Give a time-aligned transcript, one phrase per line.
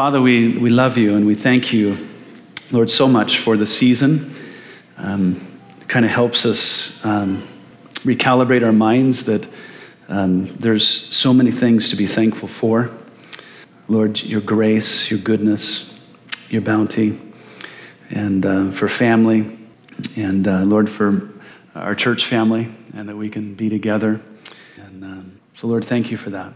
[0.00, 2.08] Father, we, we love you and we thank you,
[2.70, 4.34] Lord, so much for the season.
[4.96, 7.46] Um, kind of helps us um,
[7.96, 9.46] recalibrate our minds that
[10.08, 12.90] um, there's so many things to be thankful for.
[13.88, 15.92] Lord, your grace, your goodness,
[16.48, 17.20] your bounty,
[18.08, 19.58] and uh, for family,
[20.16, 21.28] and uh, Lord, for
[21.74, 24.18] our church family, and that we can be together.
[24.78, 26.54] And um, so, Lord, thank you for that.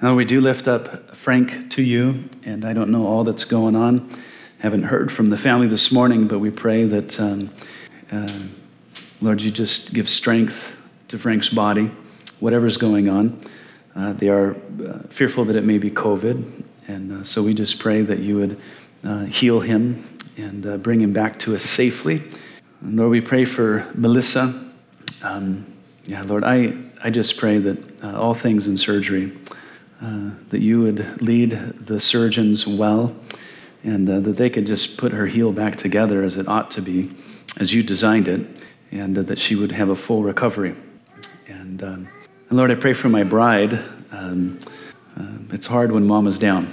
[0.00, 3.74] Now, we do lift up Frank to you, and I don't know all that's going
[3.74, 4.16] on.
[4.60, 7.50] Haven't heard from the family this morning, but we pray that, um,
[8.12, 8.42] uh,
[9.20, 10.76] Lord, you just give strength
[11.08, 11.90] to Frank's body,
[12.38, 13.40] whatever's going on.
[13.96, 14.54] Uh, they are
[14.86, 18.36] uh, fearful that it may be COVID, and uh, so we just pray that you
[18.36, 18.60] would
[19.02, 22.22] uh, heal him and uh, bring him back to us safely.
[22.82, 24.64] And Lord, we pray for Melissa.
[25.22, 25.66] Um,
[26.04, 29.36] yeah, Lord, I, I just pray that all things in surgery
[30.02, 31.50] uh, that you would lead
[31.86, 33.14] the surgeons well
[33.84, 36.82] and uh, that they could just put her heel back together as it ought to
[36.82, 37.10] be,
[37.58, 38.46] as you designed it,
[38.90, 40.74] and uh, that she would have a full recovery.
[41.46, 42.08] And, um,
[42.48, 43.74] and Lord, I pray for my bride.
[44.10, 44.58] Um,
[45.18, 46.72] uh, it's hard when mom is down.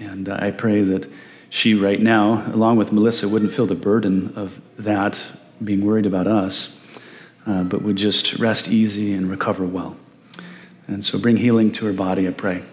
[0.00, 1.10] And I pray that
[1.50, 5.20] she, right now, along with Melissa, wouldn't feel the burden of that,
[5.64, 6.76] being worried about us,
[7.46, 9.96] uh, but would just rest easy and recover well.
[10.88, 12.64] And so bring healing to her body, I pray.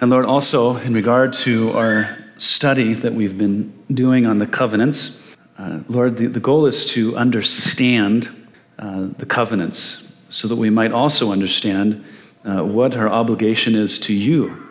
[0.00, 5.18] And Lord, also in regard to our study that we've been doing on the covenants,
[5.58, 8.30] uh, Lord, the, the goal is to understand
[8.78, 12.04] uh, the covenants so that we might also understand
[12.44, 14.66] uh, what our obligation is to you.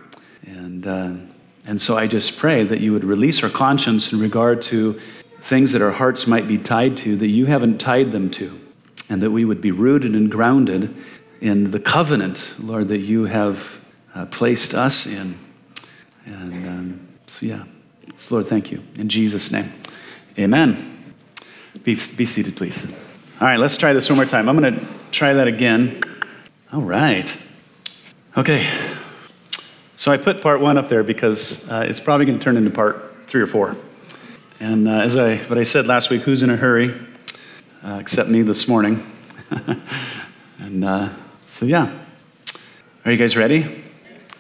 [0.45, 1.13] And, uh,
[1.65, 4.99] and so I just pray that you would release our conscience in regard to
[5.43, 8.59] things that our hearts might be tied to that you haven't tied them to,
[9.09, 10.95] and that we would be rooted and grounded
[11.41, 13.63] in the covenant, Lord, that you have
[14.16, 15.39] uh, placed us in.
[16.25, 17.63] And um, so, yeah.
[18.17, 18.81] So, Lord, thank you.
[18.95, 19.71] In Jesus' name,
[20.38, 21.13] amen.
[21.83, 22.83] Be, be seated, please.
[23.39, 24.49] All right, let's try this one more time.
[24.49, 26.01] I'm going to try that again.
[26.73, 27.35] All right.
[28.35, 28.67] Okay.
[29.95, 32.72] So I put part one up there because uh, it's probably going to turn into
[32.72, 33.75] part three or four.
[34.59, 37.00] And uh, as I, what I said last week, who's in a hurry?
[37.83, 39.06] Uh, except me this morning.
[40.59, 41.09] and uh,
[41.57, 41.91] so, yeah.
[43.03, 43.84] Are you guys ready?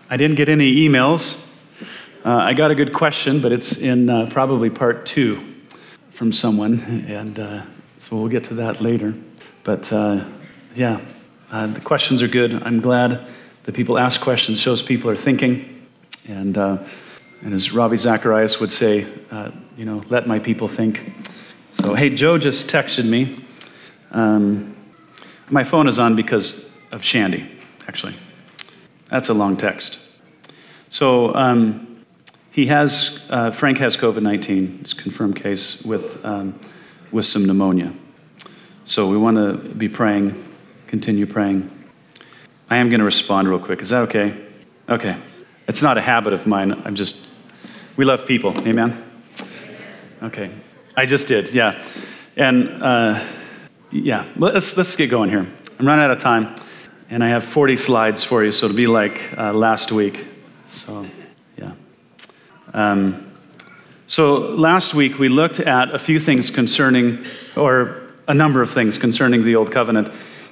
[0.07, 1.43] I didn't get any emails.
[2.23, 5.43] Uh, I got a good question, but it's in uh, probably part two
[6.11, 7.63] from someone, and uh,
[7.97, 9.15] so we'll get to that later.
[9.63, 10.25] But uh,
[10.75, 11.01] yeah,
[11.51, 12.53] uh, the questions are good.
[12.61, 13.27] I'm glad
[13.63, 15.87] that people ask questions, shows people are thinking.
[16.27, 16.77] And, uh,
[17.41, 19.07] and as Ravi Zacharias would say,
[19.75, 21.13] you know, let my people think.
[21.71, 23.43] So, hey, Joe just texted me.
[24.11, 24.75] Um,
[25.49, 27.49] my phone is on because of Shandy,
[27.87, 28.15] actually.
[29.09, 29.99] That's a long text.
[30.89, 32.05] So um,
[32.51, 34.79] he has, uh, Frank has COVID 19.
[34.81, 36.59] It's a confirmed case with, um,
[37.11, 37.93] with some pneumonia.
[38.85, 40.53] So we want to be praying,
[40.87, 41.69] continue praying.
[42.69, 43.81] I am going to respond real quick.
[43.81, 44.45] Is that okay?
[44.89, 45.17] Okay.
[45.67, 46.71] It's not a habit of mine.
[46.85, 47.17] I'm just,
[47.97, 48.57] we love people.
[48.67, 49.03] Amen?
[50.23, 50.51] Okay.
[50.95, 51.85] I just did, yeah.
[52.37, 53.25] And uh,
[53.91, 55.45] yeah, let's, let's get going here.
[55.79, 56.55] I'm running out of time
[57.09, 60.27] and I have 40 slides for you, so it'll be like uh, last week.
[60.67, 61.05] So,
[61.57, 61.71] yeah.
[62.73, 63.31] Um,
[64.07, 67.25] so, last week we looked at a few things concerning,
[67.55, 70.11] or a number of things concerning the Old Covenant,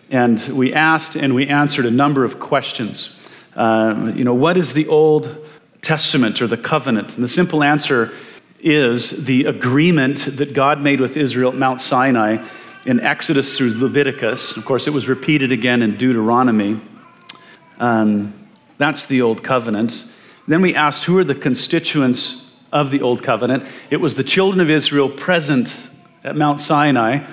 [0.10, 3.16] and we asked and we answered a number of questions.
[3.56, 5.46] Uh, you know, what is the Old
[5.82, 7.16] Testament or the covenant?
[7.16, 8.14] And the simple answer
[8.60, 12.46] is the agreement that God made with Israel at Mount Sinai
[12.86, 14.56] in Exodus through Leviticus.
[14.56, 16.82] Of course, it was repeated again in Deuteronomy.
[17.80, 18.34] Um,
[18.78, 20.06] that's the Old Covenant.
[20.48, 23.66] Then we asked who are the constituents of the Old Covenant.
[23.90, 25.78] It was the children of Israel present
[26.24, 27.26] at Mount Sinai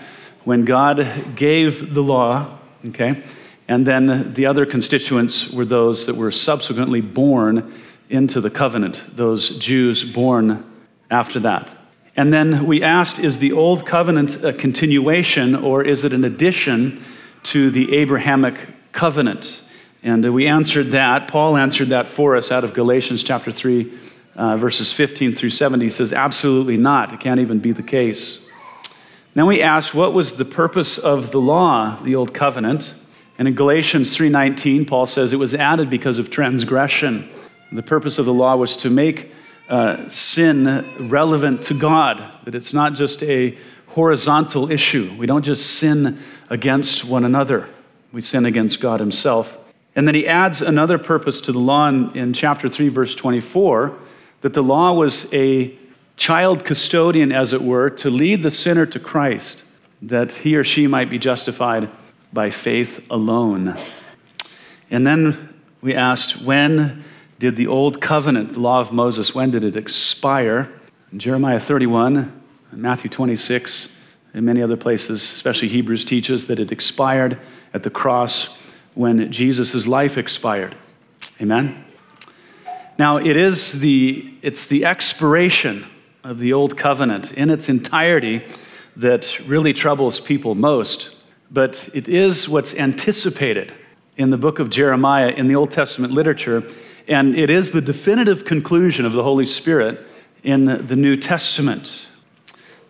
[0.45, 3.23] when God gave the law, okay?
[3.69, 7.75] And then the other constituents were those that were subsequently born
[8.09, 10.65] into the covenant, those Jews born
[11.11, 11.71] after that.
[12.17, 17.03] And then we asked, is the Old Covenant a continuation or is it an addition
[17.45, 18.55] to the Abrahamic
[18.93, 19.63] covenant?
[20.03, 21.29] And we answered that.
[21.29, 23.99] Paul answered that for us out of Galatians chapter 3,
[24.37, 25.85] uh, verses 15 through 70.
[25.87, 27.13] He says, absolutely not.
[27.13, 28.41] It can't even be the case.
[29.35, 32.95] Then we asked, what was the purpose of the law, the Old Covenant?
[33.39, 37.29] And in Galatians 3:19, Paul says it was added because of transgression.
[37.73, 39.33] The purpose of the law was to make
[39.69, 43.57] uh, sin relevant to God, that it's not just a
[43.89, 45.15] horizontal issue.
[45.19, 46.19] We don't just sin
[46.51, 47.69] against one another,
[48.13, 49.57] we sin against God Himself.
[49.95, 53.97] And then he adds another purpose to the law in, in chapter 3, verse 24,
[54.41, 55.77] that the law was a
[56.17, 59.65] child custodian, as it were, to lead the sinner to Christ,
[60.01, 61.91] that he or she might be justified
[62.33, 63.79] by faith alone.
[64.91, 67.05] And then we asked, when
[67.43, 70.71] did the old covenant, the law of Moses, when did it expire?
[71.11, 72.41] In Jeremiah 31,
[72.71, 73.89] Matthew 26,
[74.33, 77.41] and many other places, especially Hebrews teaches that it expired
[77.75, 78.51] at the cross
[78.95, 80.77] when Jesus' life expired.
[81.41, 81.85] Amen?
[82.97, 85.85] Now, it is the, it's the expiration
[86.23, 88.45] of the old covenant in its entirety
[88.95, 91.11] that really troubles people most.
[91.51, 93.75] But it is what's anticipated
[94.17, 96.63] in the book of Jeremiah in the Old Testament literature,
[97.09, 100.07] and it is the definitive conclusion of the Holy Spirit
[100.43, 102.07] in the New Testament.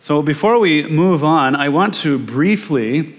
[0.01, 3.17] So before we move on, I want to briefly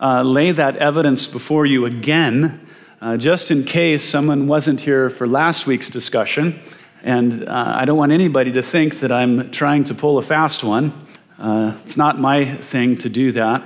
[0.00, 2.66] uh, lay that evidence before you again,
[3.00, 6.60] uh, just in case someone wasn't here for last week's discussion.
[7.02, 10.64] And uh, I don't want anybody to think that I'm trying to pull a fast
[10.64, 11.06] one.
[11.38, 13.62] Uh, it's not my thing to do that.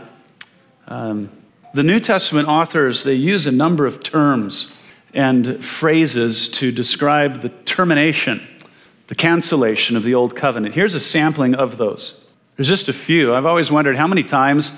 [0.89, 1.31] Um,
[1.75, 4.73] the New Testament authors, they use a number of terms
[5.17, 8.47] and phrases to describe the termination,
[9.07, 10.75] the cancellation of the Old Covenant.
[10.75, 12.21] Here's a sampling of those.
[12.57, 13.35] There's just a few.
[13.35, 14.73] I've always wondered how many times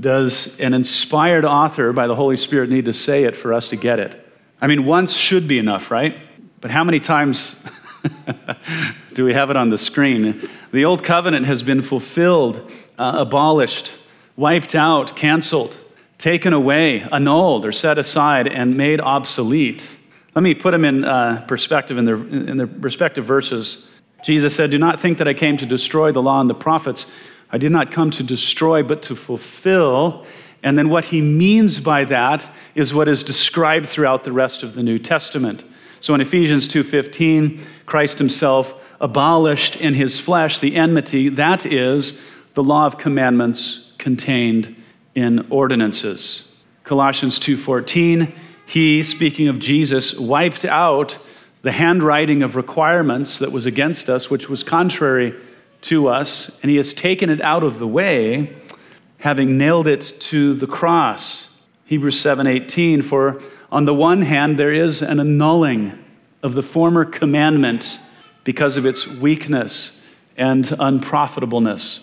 [0.00, 3.76] does an inspired author by the Holy Spirit need to say it for us to
[3.76, 4.18] get it?
[4.62, 6.18] I mean, once should be enough, right?
[6.62, 7.56] But how many times
[9.12, 10.48] do we have it on the screen?
[10.72, 13.92] The Old Covenant has been fulfilled, uh, abolished,
[14.36, 15.76] wiped out, canceled,
[16.22, 19.96] taken away, annulled, or set aside, and made obsolete.
[20.36, 23.88] Let me put them in uh, perspective in their, in their respective verses.
[24.22, 27.06] Jesus said, Do not think that I came to destroy the law and the prophets.
[27.50, 30.24] I did not come to destroy, but to fulfill.
[30.62, 34.76] And then what he means by that is what is described throughout the rest of
[34.76, 35.64] the New Testament.
[35.98, 42.20] So in Ephesians 2:15, Christ himself abolished in his flesh the enmity, that is
[42.54, 44.76] the law of commandments contained
[45.14, 46.44] in ordinances.
[46.84, 48.32] Colossians 2:14,
[48.66, 51.18] he speaking of Jesus wiped out
[51.62, 55.34] the handwriting of requirements that was against us, which was contrary
[55.82, 58.56] to us, and he has taken it out of the way,
[59.18, 61.46] having nailed it to the cross.
[61.86, 65.92] Hebrews 7:18 for on the one hand there is an annulling
[66.42, 68.00] of the former commandment
[68.44, 69.92] because of its weakness
[70.36, 72.00] and unprofitableness.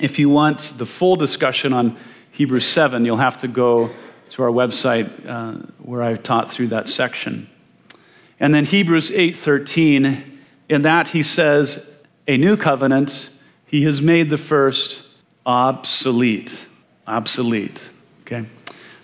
[0.00, 1.96] If you want the full discussion on
[2.36, 3.88] Hebrews 7, you'll have to go
[4.28, 7.48] to our website uh, where I've taught through that section.
[8.38, 10.38] And then Hebrews 8:13,
[10.68, 11.88] in that he says,
[12.28, 13.30] a new covenant,
[13.64, 15.00] he has made the first
[15.46, 16.60] obsolete.
[17.06, 17.82] Obsolete.
[18.26, 18.44] Okay?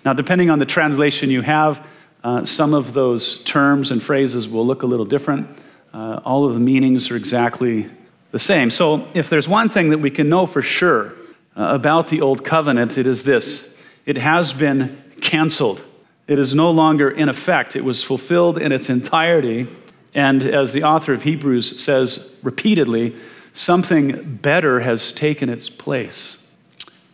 [0.04, 1.86] Now, depending on the translation you have,
[2.24, 5.48] uh, some of those terms and phrases will look a little different.
[5.94, 7.88] Uh, all of the meanings are exactly
[8.30, 8.70] the same.
[8.70, 11.14] So, if there's one thing that we can know for sure
[11.56, 13.68] about the Old Covenant, it is this
[14.06, 15.82] it has been canceled.
[16.26, 17.76] It is no longer in effect.
[17.76, 19.68] It was fulfilled in its entirety.
[20.14, 23.14] And as the author of Hebrews says repeatedly,
[23.54, 26.38] something better has taken its place.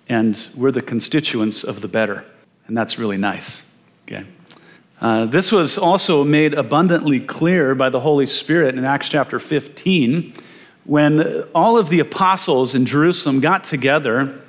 [0.09, 2.25] And we're the constituents of the better.
[2.67, 3.63] And that's really nice.
[4.07, 4.27] Okay.
[5.01, 10.35] Uh, this was also made abundantly clear by the Holy Spirit in Acts chapter 15
[10.89, 14.41] when all of the apostles in Jerusalem got together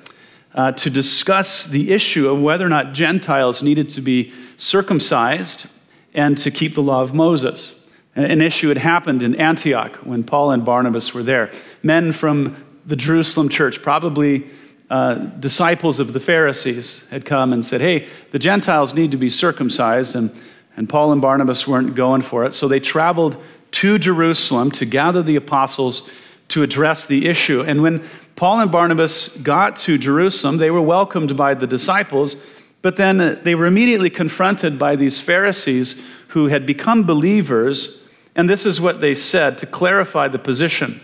[0.56, 5.68] uh, to discuss the issue of whether or not Gentiles needed to be circumcised
[6.14, 7.74] and to keep the law of Moses.
[8.16, 11.52] An issue had happened in Antioch when Paul and Barnabas were there.
[11.84, 14.50] Men from the Jerusalem church, probably
[14.90, 19.30] uh, disciples of the Pharisees, had come and said, Hey, the Gentiles need to be
[19.30, 20.16] circumcised.
[20.16, 20.34] And,
[20.78, 22.54] and Paul and Barnabas weren't going for it.
[22.56, 23.36] So they traveled
[23.72, 26.10] to Jerusalem to gather the apostles
[26.50, 27.62] to address the issue.
[27.62, 28.08] And when
[28.40, 30.60] Paul and Barnabas got to Jerusalem.
[30.60, 32.38] They were welcomed by the disciples,
[32.82, 38.00] but then uh, they were immediately confronted by these Pharisees who had become believers.
[38.38, 41.02] And this is what they said to clarify the position.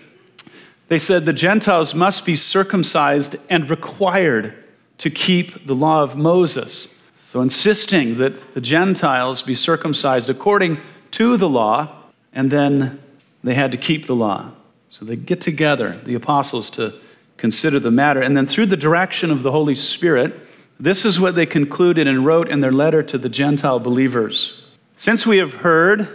[0.88, 4.54] They said the Gentiles must be circumcised and required
[5.00, 6.88] to keep the law of Moses.
[7.28, 10.80] So, insisting that the Gentiles be circumcised according
[11.12, 11.94] to the law,
[12.32, 13.04] and then
[13.44, 14.54] they had to keep the law.
[14.98, 16.94] So they get together, the apostles, to
[17.36, 18.22] consider the matter.
[18.22, 20.34] And then, through the direction of the Holy Spirit,
[20.80, 24.54] this is what they concluded and wrote in their letter to the Gentile believers.
[24.96, 26.08] Since we have heard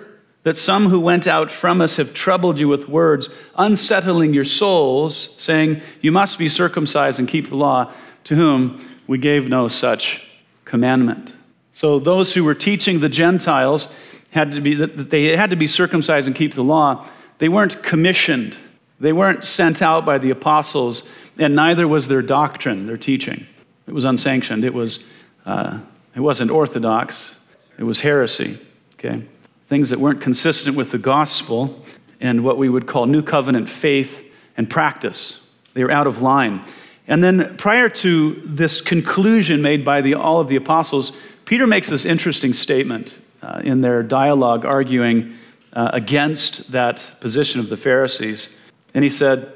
[0.44, 5.34] that some who went out from us have troubled you with words, unsettling your souls,
[5.36, 7.92] saying, You must be circumcised and keep the law,
[8.24, 10.22] to whom we gave no such
[10.64, 11.34] commandment.
[11.72, 13.94] So, those who were teaching the Gentiles
[14.30, 17.06] had to be, that they had to be circumcised and keep the law,
[17.36, 18.56] They weren't commissioned,
[19.00, 21.04] they weren't sent out by the apostles,
[21.38, 23.46] and neither was their doctrine, their teaching.
[23.86, 24.64] It was unsanctioned.
[24.64, 25.00] It, was,
[25.46, 25.80] uh,
[26.14, 27.34] it wasn't orthodox,
[27.78, 28.60] it was heresy.
[28.94, 29.26] Okay?
[29.68, 31.84] Things that weren't consistent with the gospel
[32.20, 34.20] and what we would call new covenant faith
[34.56, 35.40] and practice.
[35.72, 36.64] They were out of line.
[37.08, 41.12] And then prior to this conclusion made by the, all of the apostles,
[41.44, 45.34] Peter makes this interesting statement uh, in their dialogue arguing
[45.72, 48.50] uh, against that position of the Pharisees.
[48.94, 49.52] And he said,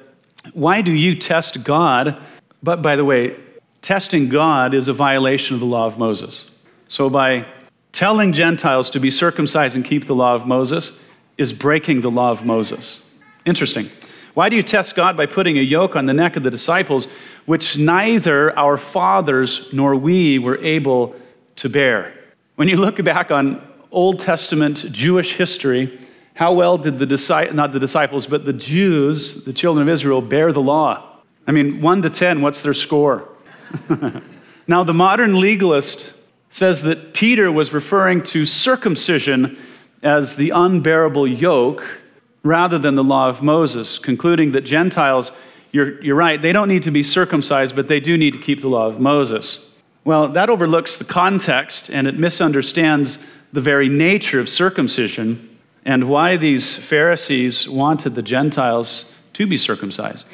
[0.53, 2.17] Why do you test God?
[2.62, 3.37] But by the way,
[3.83, 6.50] testing God is a violation of the law of Moses.
[6.88, 7.47] So by
[7.93, 10.93] telling Gentiles to be circumcised and keep the law of Moses
[11.38, 13.03] is breaking the law of Moses.
[13.45, 13.91] Interesting.
[14.35, 17.07] Why do you test God by putting a yoke on the neck of the disciples,
[17.47, 21.14] which neither our fathers nor we were able
[21.57, 22.12] to bear?
[22.57, 23.62] When you look back on
[23.93, 26.00] Old Testament Jewish history,
[26.35, 30.53] how well did the not the disciples, but the Jews, the children of Israel, bear
[30.53, 31.11] the law?
[31.47, 33.29] I mean, 1 to 10, what's their score?
[34.67, 36.12] now, the modern legalist
[36.50, 39.59] says that Peter was referring to circumcision
[40.03, 41.85] as the unbearable yoke
[42.43, 45.31] rather than the law of Moses, concluding that Gentiles,
[45.73, 48.61] you're, you're right, they don't need to be circumcised, but they do need to keep
[48.61, 49.67] the law of Moses.
[50.05, 53.19] Well, that overlooks the context and it misunderstands
[53.53, 55.54] the very nature of circumcision
[55.85, 60.25] and why these Pharisees wanted the Gentiles to be circumcised.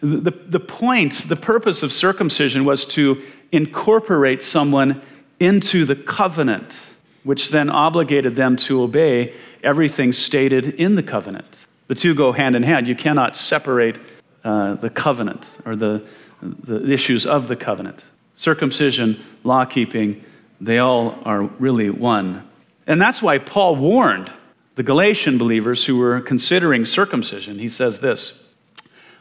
[0.00, 5.00] The, the point, the purpose of circumcision was to incorporate someone
[5.40, 6.80] into the covenant,
[7.24, 11.60] which then obligated them to obey everything stated in the covenant.
[11.88, 12.86] The two go hand in hand.
[12.86, 13.98] You cannot separate
[14.44, 16.06] uh, the covenant or the,
[16.42, 18.04] the issues of the covenant.
[18.34, 20.22] Circumcision, law keeping,
[20.60, 22.48] they all are really one.
[22.86, 24.30] And that's why Paul warned
[24.76, 27.58] the Galatian believers who were considering circumcision.
[27.58, 28.32] He says this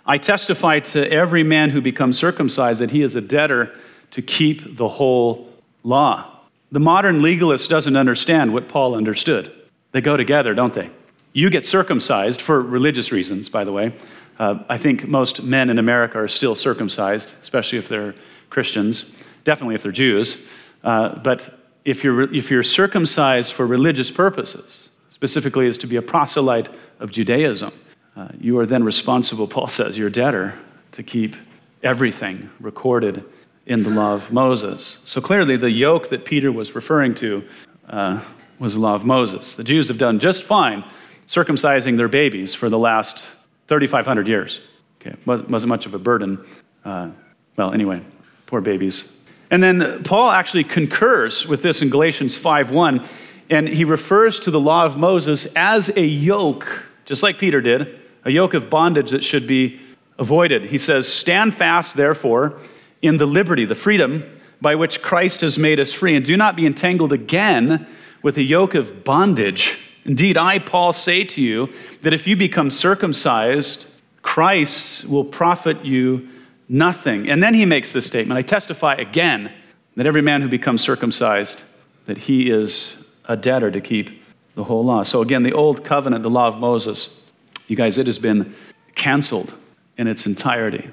[0.05, 3.73] I testify to every man who becomes circumcised that he is a debtor
[4.11, 5.49] to keep the whole
[5.83, 6.39] law.
[6.71, 9.51] The modern legalist doesn't understand what Paul understood.
[9.91, 10.89] They go together, don't they?
[11.33, 13.93] You get circumcised for religious reasons, by the way.
[14.39, 18.15] Uh, I think most men in America are still circumcised, especially if they're
[18.49, 19.05] Christians,
[19.43, 20.37] definitely if they're Jews.
[20.83, 24.82] Uh, but if you're, if you're circumcised for religious purposes,
[25.23, 26.67] specifically is to be a proselyte
[26.99, 27.71] of Judaism,
[28.17, 30.53] uh, you are then responsible, Paul says, you're debtor
[30.91, 31.37] to keep
[31.81, 33.23] everything recorded
[33.65, 34.99] in the law of Moses.
[35.05, 37.41] So clearly, the yoke that Peter was referring to
[37.87, 38.21] uh,
[38.59, 39.55] was the law of Moses.
[39.55, 40.83] The Jews have done just fine
[41.25, 43.23] circumcising their babies for the last
[43.69, 44.59] 3,500 years.
[44.99, 46.37] Okay, wasn't much of a burden.
[46.83, 47.11] Uh,
[47.55, 48.01] well, anyway,
[48.45, 49.13] poor babies.
[49.51, 53.07] And then Paul actually concurs with this in Galatians 5:1,
[53.53, 57.99] and he refers to the law of Moses as a yoke, just like Peter did,
[58.25, 59.79] a yoke of bondage that should be
[60.17, 60.63] avoided.
[60.63, 62.59] He says, "Stand fast, therefore."
[63.03, 64.23] in the liberty, the freedom
[64.61, 67.85] by which Christ has made us free, and do not be entangled again
[68.23, 69.77] with a yoke of bondage.
[70.05, 73.85] Indeed, I, Paul, say to you that if you become circumcised,
[74.21, 76.29] Christ will profit you
[76.69, 77.29] nothing.
[77.29, 79.51] And then he makes this statement I testify again
[79.97, 81.61] that every man who becomes circumcised,
[82.05, 84.21] that he is a debtor to keep
[84.55, 85.03] the whole law.
[85.03, 87.21] So again, the old covenant, the law of Moses,
[87.67, 88.55] you guys, it has been
[88.95, 89.53] canceled
[89.97, 90.89] in its entirety.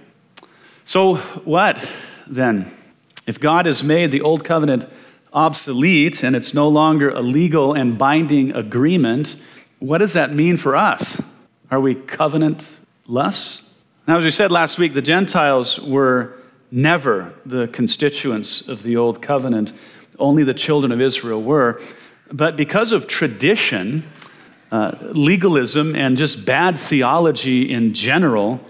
[0.84, 1.78] So, what
[2.26, 2.76] then?
[3.26, 4.88] If God has made the old covenant
[5.32, 9.36] obsolete and it's no longer a legal and binding agreement,
[9.78, 11.20] what does that mean for us?
[11.70, 13.62] Are we covenantless?
[14.08, 16.34] Now, as we said last week, the Gentiles were
[16.70, 19.72] never the constituents of the old covenant,
[20.18, 21.80] only the children of Israel were.
[22.32, 24.04] But because of tradition,
[24.70, 28.60] uh, legalism, and just bad theology in general,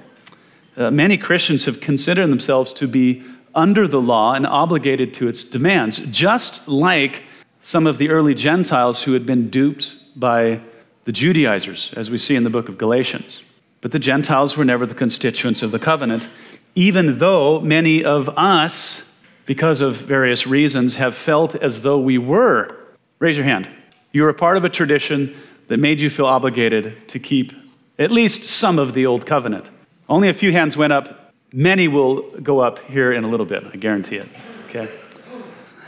[0.76, 3.22] uh, many Christians have considered themselves to be
[3.54, 7.22] under the law and obligated to its demands, just like
[7.62, 10.60] some of the early Gentiles who had been duped by
[11.04, 13.42] the Judaizers, as we see in the book of Galatians.
[13.80, 16.28] But the Gentiles were never the constituents of the covenant,
[16.74, 19.02] even though many of us,
[19.46, 22.76] because of various reasons, have felt as though we were.
[23.20, 23.68] Raise your hand.
[24.12, 25.36] You were a part of a tradition
[25.68, 27.52] that made you feel obligated to keep
[27.98, 29.68] at least some of the old covenant.
[30.08, 31.32] Only a few hands went up.
[31.52, 34.28] Many will go up here in a little bit, I guarantee it.
[34.68, 34.88] Okay?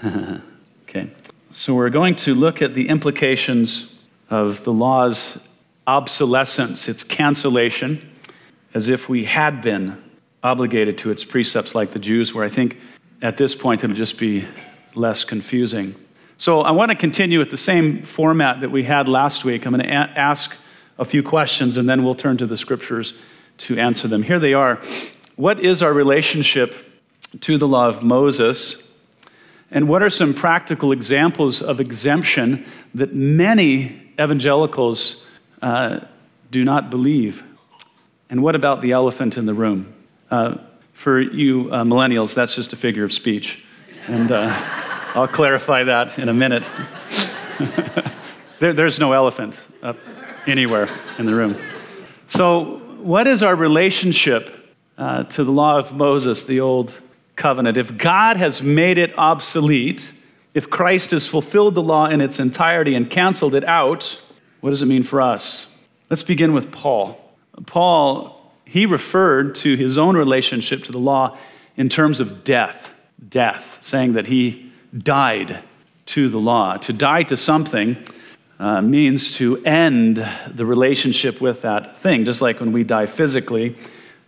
[0.83, 1.11] okay.
[1.51, 3.95] So we're going to look at the implications
[4.29, 5.39] of the law's
[5.87, 8.11] obsolescence, its cancellation,
[8.75, 10.03] as if we had been
[10.43, 12.45] obligated to its precepts like the Jews were.
[12.45, 12.77] I think
[13.23, 14.45] at this point it'll just be
[14.95, 15.95] less confusing.
[16.43, 19.65] So I want to continue with the same format that we had last week.
[19.65, 20.51] I'm going to a- ask
[20.99, 23.15] a few questions and then we'll turn to the scriptures
[23.59, 24.25] to answer them.
[24.25, 24.81] Here they are.
[25.37, 26.75] What is our relationship
[27.43, 28.83] to the law of Moses?
[29.71, 35.25] And what are some practical examples of exemption that many evangelicals
[35.63, 36.01] uh,
[36.51, 37.41] do not believe?
[38.31, 39.95] And what about the elephant in the room?
[40.29, 40.57] Uh,
[40.93, 43.63] for you uh, millennials, that's just a figure of speech.
[44.09, 46.65] And uh, I'll clarify that in a minute.
[48.61, 49.99] there, there's no elephant up
[50.47, 50.89] anywhere
[51.19, 51.61] in the room.
[52.29, 56.93] So, what is our relationship uh, to the law of Moses, the old
[57.37, 57.77] covenant?
[57.77, 60.11] If God has made it obsolete,
[60.55, 64.19] if Christ has fulfilled the law in its entirety and canceled it out,
[64.61, 65.67] what does it mean for us?
[66.09, 67.19] Let's begin with Paul.
[67.67, 71.37] Paul he referred to his own relationship to the law
[71.77, 72.89] in terms of death,
[73.29, 75.63] death, saying that he died
[76.07, 76.77] to the law.
[76.77, 77.97] To die to something
[78.59, 82.25] uh, means to end the relationship with that thing.
[82.25, 83.77] Just like when we die physically,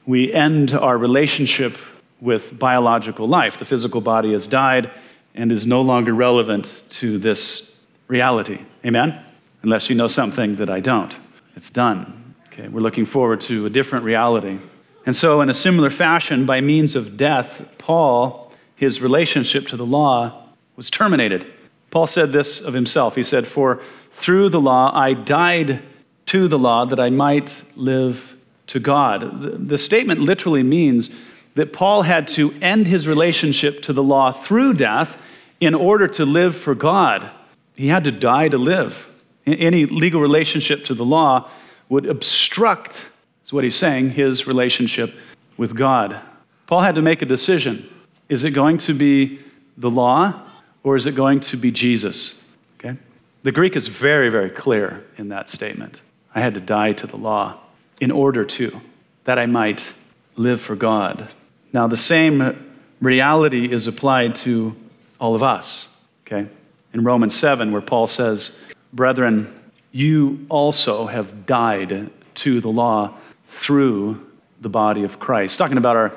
[0.06, 1.76] we end our relationship
[2.20, 3.58] with biological life.
[3.58, 4.90] The physical body has died
[5.34, 7.70] and is no longer relevant to this
[8.08, 8.60] reality.
[8.84, 9.20] Amen?
[9.62, 11.14] Unless you know something that I don't.
[11.56, 12.34] It's done.
[12.48, 14.58] Okay, we're looking forward to a different reality.
[15.06, 19.84] And so, in a similar fashion, by means of death, Paul, his relationship to the
[19.84, 20.43] law
[20.76, 21.46] was terminated.
[21.90, 23.14] Paul said this of himself.
[23.14, 23.80] He said, For
[24.12, 25.82] through the law I died
[26.26, 28.34] to the law that I might live
[28.68, 29.68] to God.
[29.68, 31.10] The, statement literally means
[31.54, 35.18] that Paul had to end his relationship to the law through death
[35.60, 37.30] in order to live for God.
[37.74, 39.06] He had to die to live.
[39.46, 41.50] Any legal relationship to the law
[41.90, 42.96] would obstruct,
[43.44, 45.14] is what he's saying, his relationship
[45.56, 46.20] with God.
[46.66, 47.88] Paul had to make a decision.
[48.28, 49.40] Is it going to be
[49.76, 50.42] the law
[50.84, 52.40] or is it going to be Jesus?
[52.78, 52.96] Okay?
[53.42, 56.00] The Greek is very, very clear in that statement.
[56.34, 57.58] I had to die to the law
[58.00, 58.80] in order to,
[59.24, 59.92] that I might
[60.36, 61.28] live for God.
[61.72, 64.76] Now, the same reality is applied to
[65.20, 65.88] all of us,
[66.26, 66.48] okay?
[66.92, 68.56] In Romans 7, where Paul says,
[68.92, 69.52] Brethren,
[69.90, 73.14] you also have died to the law
[73.46, 74.24] through
[74.60, 75.58] the body of Christ.
[75.58, 76.12] Talking about our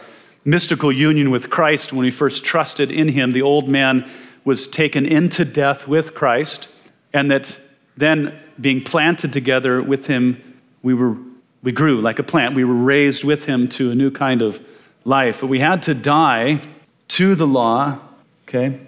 [0.45, 4.10] mystical union with Christ when we first trusted in him, the old man
[4.47, 6.69] was taken into death with Christ,
[7.12, 7.60] and that
[7.97, 10.41] then being planted together with him,
[10.81, 11.17] we were
[11.63, 12.55] we grew like a plant.
[12.55, 14.57] We were raised with him to a new kind of
[15.03, 15.41] life.
[15.41, 16.62] But we had to die
[17.10, 17.99] to the law,
[18.47, 18.79] okay?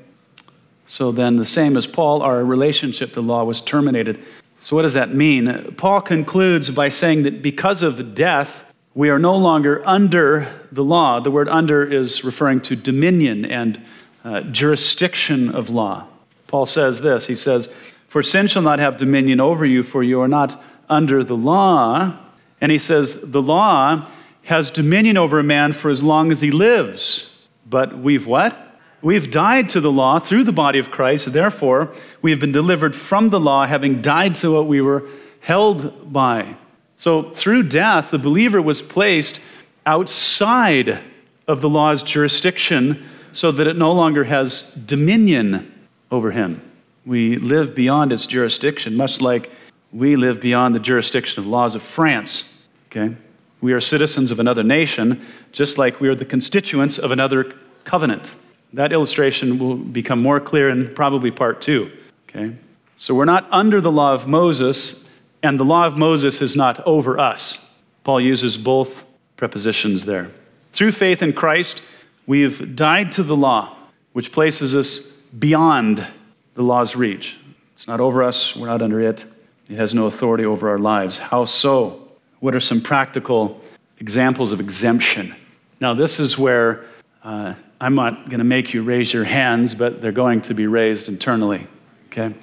[0.88, 4.24] So then, the same as Paul, our relationship to the law was terminated.
[4.62, 5.74] So, what does that mean?
[5.76, 8.64] Paul concludes by saying that because of death,
[8.96, 11.20] we are no longer under the law.
[11.20, 13.82] The word under is referring to dominion and
[14.24, 16.08] uh, jurisdiction of law.
[16.48, 17.70] Paul says this He says,
[18.08, 22.18] For sin shall not have dominion over you, for you are not under the law.
[22.62, 24.10] And he says, The law
[24.44, 27.30] has dominion over a man for as long as he lives.
[27.70, 28.58] But we've what?
[29.02, 31.32] We've died to the law through the body of Christ.
[31.32, 35.08] Therefore, we have been delivered from the law, having died to what we were
[35.40, 36.58] held by.
[36.98, 39.40] So, through death, the believer was placed
[39.86, 41.02] outside
[41.48, 45.72] of the law's jurisdiction so that it no longer has dominion
[46.12, 46.62] over him.
[47.06, 49.52] We live beyond its jurisdiction, much like
[49.92, 52.44] we live beyond the jurisdiction of laws of France.
[52.88, 53.16] Okay?
[53.62, 58.32] We are citizens of another nation, just like we are the constituents of another covenant.
[58.74, 61.92] That illustration will become more clear in probably part two.
[62.30, 62.56] Okay?
[62.98, 65.06] So we're not under the law of Moses,
[65.42, 67.58] and the law of Moses is not over us.
[68.04, 69.04] Paul uses both
[69.38, 70.32] prepositions there.
[70.74, 71.82] Through faith in Christ,
[72.30, 73.76] we've died to the law,
[74.14, 75.00] which places us
[75.40, 76.06] beyond
[76.54, 77.36] the law's reach.
[77.74, 79.26] It's not over us, we're not under it.
[79.68, 81.18] It has no authority over our lives.
[81.18, 82.08] How so?
[82.40, 83.60] What are some practical
[84.00, 85.36] examples of exemption?
[85.82, 86.86] Now, this is where
[87.24, 90.68] uh, I'm not going to make you raise your hands, but they're going to be
[90.68, 91.66] raised internally.
[92.12, 92.36] Okay?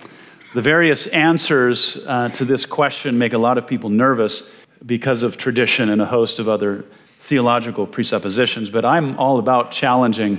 [0.53, 4.42] The various answers uh, to this question make a lot of people nervous
[4.85, 6.85] because of tradition and a host of other
[7.27, 10.39] theological presuppositions, but I'm all about challenging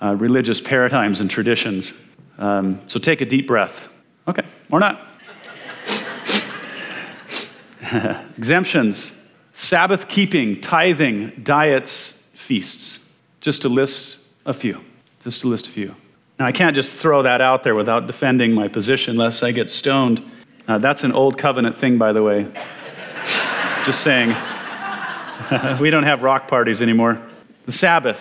[0.00, 1.92] uh, religious paradigms and traditions.
[2.38, 3.80] Um, so take a deep breath.
[4.26, 5.08] Okay, or not.
[8.38, 9.12] Exemptions
[9.52, 12.98] Sabbath keeping, tithing, diets, feasts.
[13.42, 14.80] Just to list a few,
[15.22, 15.94] just to list a few.
[16.38, 19.68] Now, I can't just throw that out there without defending my position, lest I get
[19.68, 20.22] stoned.
[20.66, 22.46] Uh, that's an old covenant thing, by the way.
[23.84, 24.34] just saying.
[25.80, 27.20] we don't have rock parties anymore.
[27.66, 28.20] The Sabbath.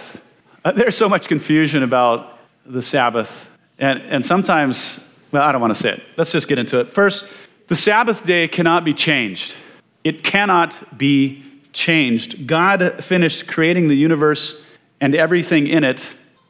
[0.63, 3.47] Uh, there's so much confusion about the Sabbath.
[3.79, 4.99] And, and sometimes,
[5.31, 6.03] well, I don't want to say it.
[6.17, 6.93] Let's just get into it.
[6.93, 7.25] First,
[7.67, 9.55] the Sabbath day cannot be changed.
[10.03, 12.47] It cannot be changed.
[12.47, 14.55] God finished creating the universe
[14.99, 16.05] and everything in it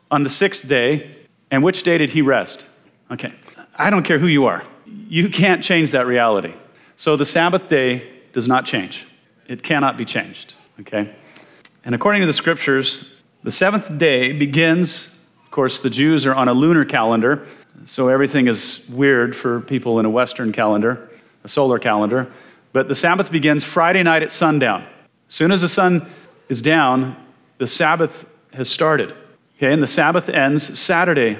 [0.09, 1.15] on the sixth day.
[1.51, 2.65] And which day did he rest?
[3.11, 3.33] Okay.
[3.75, 4.63] I don't care who you are.
[4.85, 6.53] You can't change that reality.
[6.97, 9.07] So the Sabbath day does not change.
[9.47, 10.55] It cannot be changed.
[10.79, 11.13] Okay?
[11.83, 13.05] And according to the scriptures,
[13.43, 15.09] the seventh day begins,
[15.43, 17.47] of course, the Jews are on a lunar calendar,
[17.85, 21.09] so everything is weird for people in a Western calendar,
[21.43, 22.31] a solar calendar.
[22.73, 24.83] But the Sabbath begins Friday night at sundown.
[25.27, 26.09] As soon as the sun
[26.49, 27.15] is down,
[27.57, 29.15] the Sabbath has started.
[29.57, 31.37] Okay, and the Sabbath ends Saturday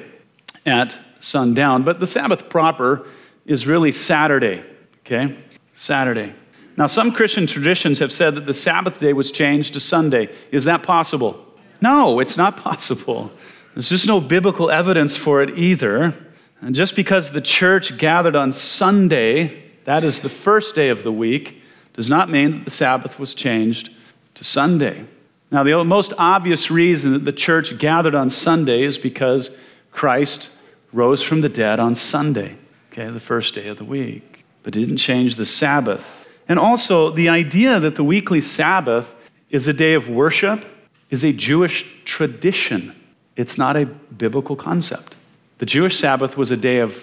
[0.66, 1.84] at sundown.
[1.84, 3.08] But the Sabbath proper
[3.46, 4.64] is really Saturday.
[5.00, 5.38] Okay,
[5.76, 6.34] Saturday.
[6.78, 10.30] Now, some Christian traditions have said that the Sabbath day was changed to Sunday.
[10.52, 11.46] Is that possible?
[11.82, 13.32] No, it's not possible.
[13.74, 16.16] There's just no biblical evidence for it either.
[16.62, 21.12] And just because the church gathered on Sunday, that is the first day of the
[21.12, 21.62] week,
[21.94, 23.90] does not mean that the Sabbath was changed
[24.36, 25.06] to Sunday.
[25.52, 29.50] Now, the most obvious reason that the church gathered on Sunday is because
[29.92, 30.50] Christ
[30.94, 32.56] rose from the dead on Sunday,
[32.92, 34.46] okay, the first day of the week.
[34.64, 36.06] But it didn't change the Sabbath.
[36.52, 39.16] And also, the idea that the weekly Sabbath
[39.52, 40.66] is a day of worship
[41.10, 42.94] is a Jewish tradition.
[43.38, 45.16] It's not a biblical concept.
[45.60, 46.94] The Jewish Sabbath was a day of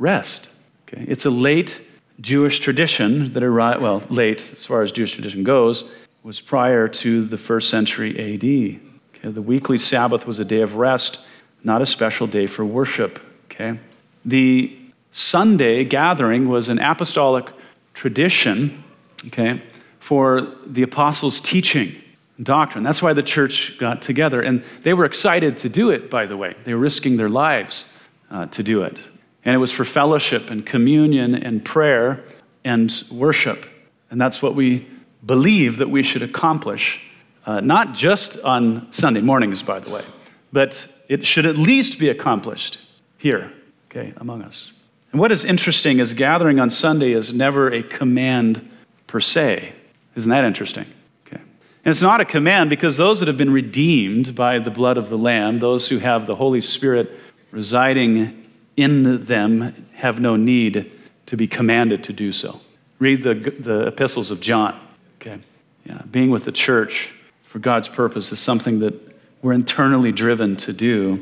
[0.00, 0.48] rest.
[0.88, 1.04] Okay?
[1.06, 1.80] It's a late
[2.20, 5.84] Jewish tradition that arrived, well, late as far as Jewish tradition goes,
[6.24, 8.80] was prior to the first century AD.
[9.14, 9.30] Okay?
[9.30, 11.20] The weekly Sabbath was a day of rest,
[11.62, 13.20] not a special day for worship.
[13.44, 13.78] Okay?
[14.24, 14.76] The
[15.12, 17.46] Sunday gathering was an apostolic
[17.94, 18.82] tradition
[19.26, 19.62] okay,
[20.00, 22.02] for the apostles' teaching
[22.42, 22.84] doctrine.
[22.84, 24.42] That's why the church got together.
[24.42, 26.54] And they were excited to do it, by the way.
[26.64, 27.86] They were risking their lives
[28.30, 28.96] uh, to do it.
[29.44, 32.24] And it was for fellowship and communion and prayer
[32.64, 33.66] and worship.
[34.10, 34.86] And that's what we
[35.24, 37.00] believe that we should accomplish,
[37.46, 40.04] uh, not just on Sunday mornings, by the way,
[40.52, 42.78] but it should at least be accomplished
[43.18, 43.52] here,
[43.90, 44.72] okay, among us.
[45.12, 48.68] And what is interesting is gathering on Sunday is never a command
[49.06, 49.72] per se.
[50.14, 50.86] Isn't that interesting?
[51.26, 51.40] Okay.
[51.40, 55.08] And it's not a command because those that have been redeemed by the blood of
[55.08, 57.10] the Lamb, those who have the Holy Spirit
[57.50, 60.92] residing in them, have no need
[61.26, 62.60] to be commanded to do so.
[62.98, 64.78] Read the, the epistles of John.
[65.20, 65.38] Okay.
[65.84, 66.02] Yeah.
[66.10, 67.10] Being with the church
[67.48, 68.94] for God's purpose is something that
[69.42, 71.20] we're internally driven to do.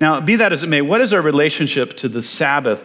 [0.00, 2.84] Now, be that as it may, what is our relationship to the Sabbath?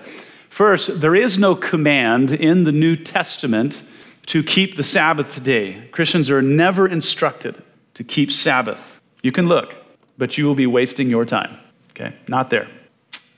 [0.50, 3.84] First, there is no command in the New Testament
[4.28, 5.88] to keep the Sabbath day.
[5.92, 7.62] Christians are never instructed
[7.96, 8.80] to keep Sabbath.
[9.24, 9.76] You can look,
[10.18, 11.58] but you will be wasting your time.
[11.92, 12.16] Okay?
[12.28, 12.68] Not there.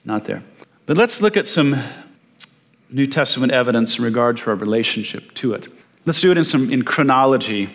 [0.04, 0.44] Not there.
[0.86, 1.82] But let's look at some
[2.90, 5.68] New Testament evidence in regard to our relationship to it.
[6.06, 7.70] Let's do it in some in chronology.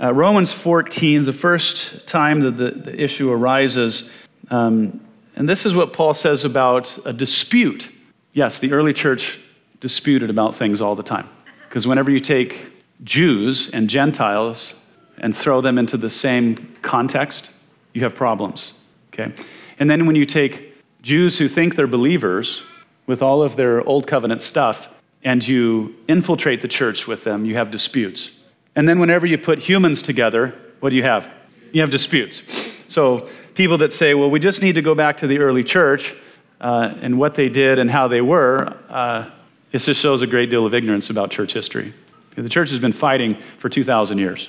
[0.00, 4.10] Uh, Romans 14 is the first time that the, the issue arises.
[4.50, 5.00] Um,
[5.36, 7.90] and this is what Paul says about a dispute.
[8.34, 9.40] Yes, the early church
[9.80, 11.28] disputed about things all the time.
[11.68, 12.72] Because whenever you take
[13.04, 14.74] Jews and Gentiles
[15.18, 17.50] and throw them into the same context,
[17.92, 18.72] you have problems.
[19.12, 19.32] Okay?
[19.78, 22.62] And then when you take Jews who think they're believers
[23.06, 24.88] with all of their old covenant stuff
[25.24, 28.30] and you infiltrate the church with them, you have disputes.
[28.76, 31.28] And then whenever you put humans together, what do you have?
[31.72, 32.42] You have disputes.
[32.88, 36.14] So people that say, well, we just need to go back to the early church
[36.60, 39.30] uh, and what they did and how they were, uh,
[39.72, 41.94] it just shows a great deal of ignorance about church history.
[42.36, 44.48] The church has been fighting for 2,000 years.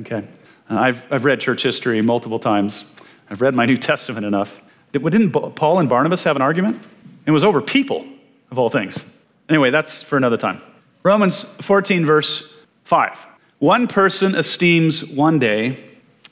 [0.00, 0.26] Okay?
[0.68, 2.84] Uh, I've, I've read church history multiple times.
[3.28, 4.50] I've read my New Testament enough.
[4.92, 6.82] Didn't Paul and Barnabas have an argument?
[7.26, 8.06] It was over people,
[8.50, 9.04] of all things.
[9.48, 10.60] Anyway, that's for another time.
[11.02, 12.44] Romans 14, verse
[12.84, 13.16] 5.
[13.58, 15.90] One person esteems one day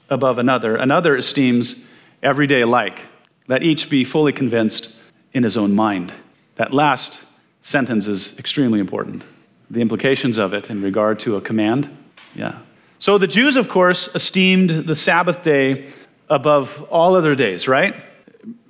[0.09, 1.85] above another, another esteems
[2.23, 3.01] every day alike.
[3.49, 4.95] Let each be fully convinced
[5.33, 6.13] in his own mind.
[6.57, 7.21] That last
[7.69, 9.23] sentence is extremely important.
[9.71, 11.91] The implications of it in regard to a command.
[12.35, 12.61] Yeah.
[12.99, 15.93] So the Jews, of course, esteemed the Sabbath day
[16.31, 17.95] above all other days, right?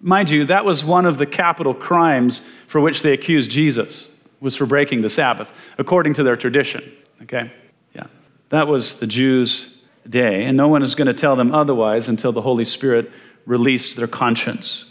[0.02, 4.08] Mind you, that was one of the capital crimes for which they accused Jesus,
[4.40, 6.82] was for breaking the Sabbath, according to their tradition.
[7.22, 7.52] Okay?
[7.94, 8.06] Yeah.
[8.48, 12.32] That was the Jews' day, and no one is going to tell them otherwise until
[12.32, 13.12] the Holy Spirit
[13.46, 14.84] released their conscience.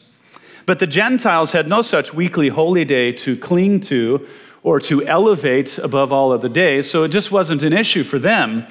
[0.68, 4.28] But the Gentiles had no such weekly holy day to cling to
[4.64, 8.68] or to elevate above all other days, so it just wasn't an issue for them.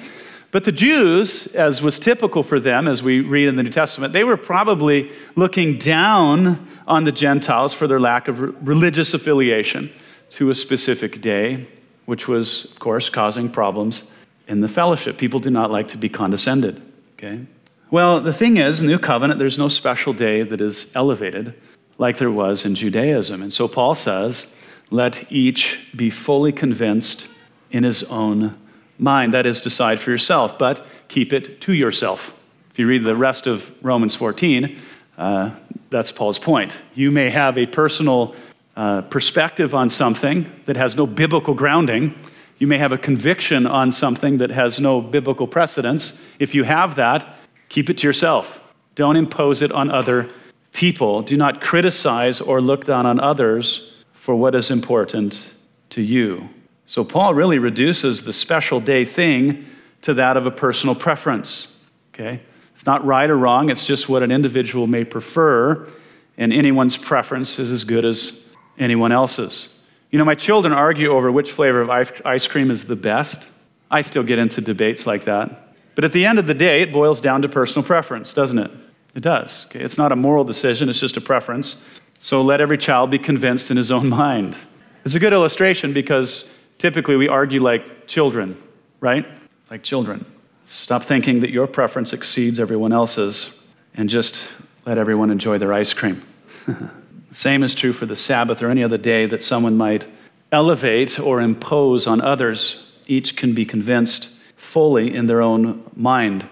[0.51, 4.13] But the Jews, as was typical for them, as we read in the New Testament,
[4.13, 9.91] they were probably looking down on the Gentiles for their lack of religious affiliation
[10.31, 11.67] to a specific day,
[12.05, 14.03] which was, of course, causing problems
[14.47, 15.17] in the fellowship.
[15.17, 16.79] People do not like to be condescended.
[17.13, 17.43] Okay?
[17.89, 21.55] Well, the thing is, New Covenant, there's no special day that is elevated
[21.97, 23.41] like there was in Judaism.
[23.41, 24.47] And so Paul says,
[24.89, 27.27] let each be fully convinced
[27.71, 28.57] in his own
[28.97, 29.33] mind.
[29.33, 32.33] That is, decide for yourself, but keep it to yourself.
[32.71, 34.79] If you read the rest of Romans 14,
[35.17, 35.51] uh,
[35.89, 36.73] that's Paul's point.
[36.93, 38.35] You may have a personal
[38.75, 42.13] uh, perspective on something that has no biblical grounding.
[42.59, 46.19] You may have a conviction on something that has no biblical precedence.
[46.39, 48.59] If you have that, keep it to yourself.
[48.95, 50.29] Don't impose it on other
[50.77, 51.23] people.
[51.23, 55.53] Do not criticize or look down on others for what is important
[55.89, 56.47] to you.
[56.85, 59.65] So, Paul really reduces the special day thing
[60.03, 61.67] to that of a personal preference.
[62.13, 62.41] Okay?
[62.73, 65.89] It's not right or wrong, it's just what an individual may prefer,
[66.37, 68.39] and anyone's preference is as good as
[68.77, 69.69] anyone else's.
[70.11, 73.47] You know, my children argue over which flavor of ice cream is the best.
[73.89, 75.73] I still get into debates like that.
[75.95, 78.71] But at the end of the day, it boils down to personal preference, doesn't it?
[79.17, 79.65] It does.
[79.65, 79.79] Okay?
[79.79, 81.77] It's not a moral decision, it's just a preference.
[82.19, 84.55] So let every child be convinced in his own mind.
[85.03, 86.45] It's a good illustration because
[86.77, 88.55] typically we argue like children,
[88.99, 89.25] right?
[89.71, 90.23] Like children.
[90.67, 93.51] Stop thinking that your preference exceeds everyone else's
[93.95, 94.43] and just
[94.85, 96.21] let everyone enjoy their ice cream.
[97.31, 100.05] Same is true for the Sabbath or any other day that someone might
[100.51, 102.83] elevate or impose on others.
[103.07, 106.47] Each can be convinced fully in their own mind.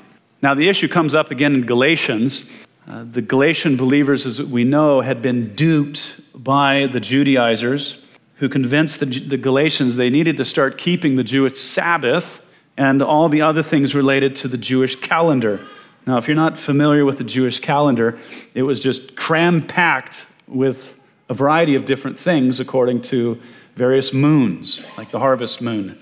[0.46, 2.44] Now, the issue comes up again in Galatians.
[2.88, 7.98] Uh, the Galatian believers, as we know, had been duped by the Judaizers
[8.36, 12.42] who convinced the, the Galatians they needed to start keeping the Jewish Sabbath
[12.78, 15.66] and all the other things related to the Jewish calendar.
[16.06, 18.20] Now, if you're not familiar with the Jewish calendar,
[18.54, 20.94] it was just cram packed with
[21.28, 23.42] a variety of different things according to
[23.78, 25.98] various moons, like the harvest moon.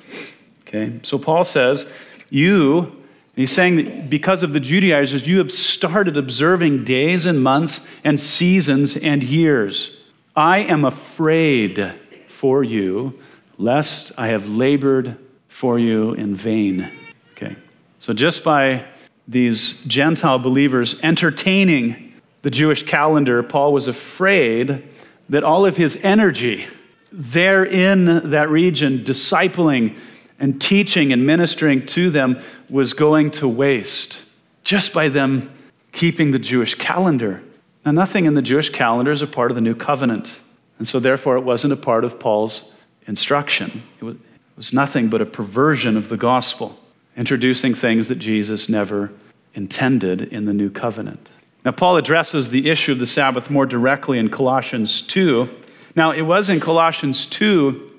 [0.67, 0.99] Okay?
[1.03, 1.85] So Paul says,
[2.29, 3.02] You,
[3.35, 8.19] he's saying that because of the Judaizers, you have started observing days and months and
[8.19, 9.91] seasons and years.
[10.35, 11.93] I am afraid
[12.27, 13.19] for you,
[13.57, 15.17] lest I have labored
[15.47, 16.91] for you in vain.
[17.31, 17.55] Okay.
[17.99, 18.85] So just by
[19.27, 24.83] these Gentile believers entertaining the Jewish calendar, Paul was afraid
[25.29, 26.67] that all of his energy
[27.11, 29.97] there in that region, discipling
[30.43, 32.37] and teaching and ministering to them,
[32.69, 34.21] was going to waste
[34.65, 35.49] just by them
[35.93, 37.41] keeping the Jewish calendar.
[37.85, 40.41] Now, nothing in the Jewish calendar is a part of the new covenant.
[40.79, 42.73] And so, therefore, it wasn't a part of Paul's
[43.07, 43.83] instruction.
[44.01, 46.77] It was, it was nothing but a perversion of the gospel,
[47.15, 49.13] introducing things that Jesus never
[49.53, 51.29] intended in the new covenant.
[51.63, 55.49] Now, Paul addresses the issue of the Sabbath more directly in Colossians 2.
[55.95, 57.91] Now, it was in Colossians 2,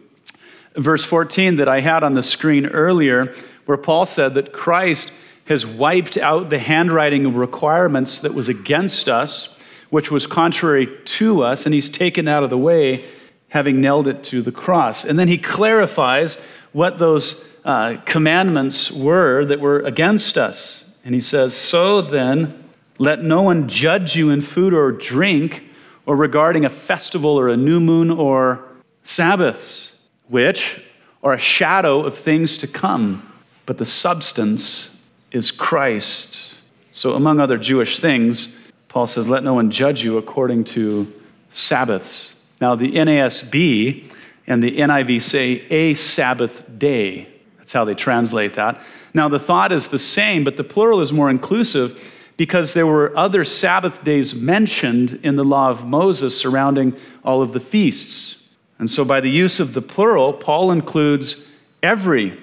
[0.77, 3.35] verse 14, that I had on the screen earlier,
[3.67, 5.13] where Paul said that Christ
[5.47, 9.49] has wiped out the handwriting of requirements that was against us,
[9.91, 13.05] which was contrary to us, and he's taken out of the way
[13.49, 15.05] having nailed it to the cross.
[15.05, 16.37] And then he clarifies
[16.73, 20.85] what those uh, commandments were that were against us.
[21.05, 22.65] And he says, So then,
[22.99, 25.63] let no one judge you in food or drink,
[26.07, 28.65] or regarding a festival or a new moon or
[29.05, 29.93] Sabbaths,
[30.29, 30.81] which
[31.23, 33.33] are a shadow of things to come,
[33.67, 34.91] but the substance
[35.33, 36.55] is Christ.
[36.93, 38.49] So, among other Jewish things,
[38.89, 41.13] Paul says, Let no one judge you according to
[41.51, 42.35] Sabbaths.
[42.61, 44.11] Now, the NASB
[44.47, 47.29] and the NIV say a Sabbath day.
[47.59, 48.81] That's how they translate that.
[49.15, 51.99] Now, the thought is the same, but the plural is more inclusive
[52.37, 57.53] because there were other Sabbath days mentioned in the law of Moses surrounding all of
[57.53, 58.37] the feasts.
[58.85, 61.43] And so, by the use of the plural, Paul includes
[61.83, 62.39] every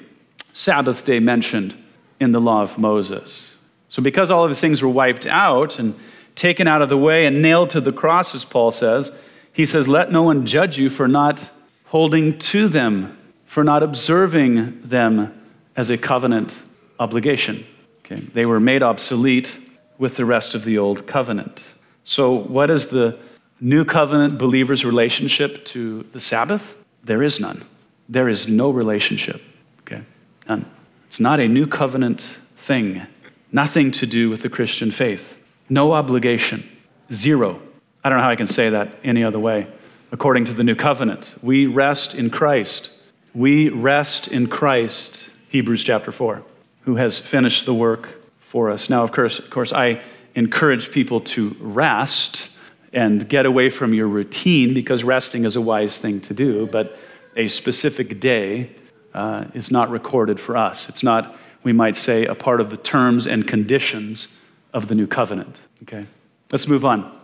[0.53, 1.75] Sabbath day mentioned
[2.19, 3.53] in the law of Moses.
[3.89, 5.93] So, because all of these things were wiped out and
[6.33, 9.11] taken out of the way and nailed to the cross, as Paul says,
[9.53, 11.47] he says, Let no one judge you for not
[11.85, 15.39] holding to them, for not observing them
[15.75, 16.57] as a covenant
[16.99, 17.63] obligation.
[17.99, 18.19] Okay?
[18.33, 19.55] They were made obsolete
[19.99, 21.67] with the rest of the old covenant.
[22.03, 23.19] So, what is the
[23.61, 26.75] new covenant believer's relationship to the Sabbath?
[27.03, 27.63] There is none.
[28.09, 29.41] There is no relationship.
[29.81, 30.03] Okay?
[30.49, 30.69] None.
[31.07, 33.05] It's not a new covenant thing.
[33.51, 35.35] Nothing to do with the Christian faith.
[35.69, 36.67] No obligation.
[37.11, 37.61] Zero.
[38.03, 39.67] I don't know how I can say that any other way.
[40.11, 42.89] According to the new covenant, we rest in Christ.
[43.33, 46.43] We rest in Christ, Hebrews chapter 4,
[46.81, 48.89] who has finished the work for us.
[48.89, 50.03] Now, of course, of course, I
[50.35, 52.49] encourage people to rest
[52.93, 56.97] and get away from your routine because resting is a wise thing to do, but
[57.35, 58.69] a specific day
[59.13, 60.89] uh, is not recorded for us.
[60.89, 64.27] It's not, we might say, a part of the terms and conditions
[64.73, 65.57] of the new covenant.
[65.83, 66.05] Okay?
[66.51, 67.17] Let's move on.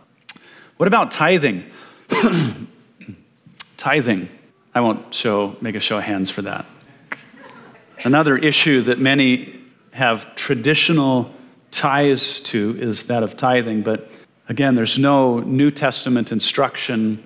[0.77, 1.65] What about tithing?
[3.77, 4.29] tithing.
[4.73, 6.65] I won't show, make a show of hands for that.
[8.03, 9.59] Another issue that many
[9.91, 11.33] have traditional
[11.71, 14.09] ties to is that of tithing, but
[14.49, 17.23] again, there's no New Testament instruction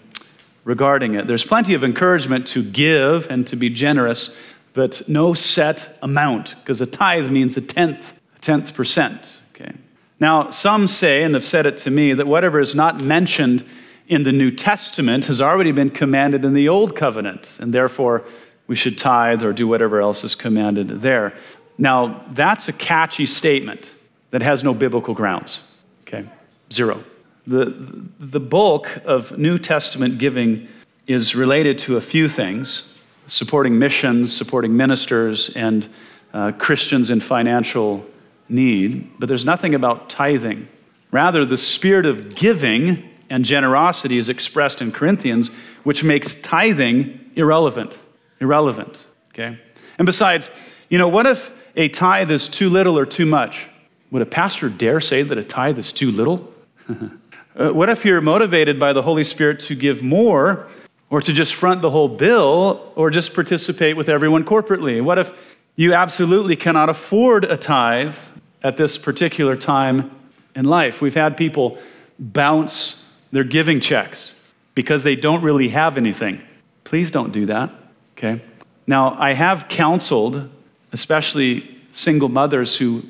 [0.63, 1.27] regarding it.
[1.27, 4.29] There's plenty of encouragement to give and to be generous,
[4.73, 9.33] but no set amount, because a tithe means a tenth, a tenth percent.
[9.55, 9.71] Okay.
[10.19, 13.65] Now, some say, and have said it to me, that whatever is not mentioned
[14.07, 18.23] in the New Testament has already been commanded in the Old Covenant, and therefore
[18.67, 21.33] we should tithe or do whatever else is commanded there.
[21.77, 23.91] Now, that's a catchy statement
[24.29, 25.61] that has no biblical grounds.
[26.01, 26.29] Okay?
[26.71, 27.03] Zero.
[27.47, 27.73] The,
[28.19, 30.67] the bulk of New Testament giving
[31.07, 32.87] is related to a few things
[33.27, 35.87] supporting missions, supporting ministers, and
[36.33, 38.05] uh, Christians in financial
[38.49, 40.67] need, but there's nothing about tithing.
[41.11, 45.49] Rather, the spirit of giving and generosity is expressed in Corinthians,
[45.83, 47.97] which makes tithing irrelevant.
[48.41, 49.57] Irrelevant, okay?
[49.97, 50.49] And besides,
[50.89, 53.67] you know, what if a tithe is too little or too much?
[54.11, 56.53] Would a pastor dare say that a tithe is too little?
[57.55, 60.67] uh, what if you're motivated by the Holy Spirit to give more,
[61.09, 65.03] or to just front the whole bill, or just participate with everyone corporately?
[65.03, 65.31] What if
[65.75, 68.15] you absolutely cannot afford a tithe
[68.63, 70.11] at this particular time
[70.55, 71.01] in life?
[71.01, 71.77] We've had people
[72.17, 72.95] bounce
[73.31, 74.31] their giving checks
[74.73, 76.41] because they don't really have anything.
[76.85, 77.69] Please don't do that,
[78.17, 78.41] okay?
[78.87, 80.49] Now, I have counseled,
[80.93, 83.03] especially single mothers who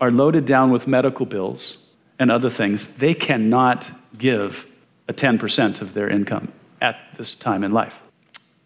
[0.00, 1.78] are loaded down with medical bills
[2.18, 2.86] and other things.
[2.98, 4.66] They cannot give
[5.08, 7.94] a 10% of their income at this time in life.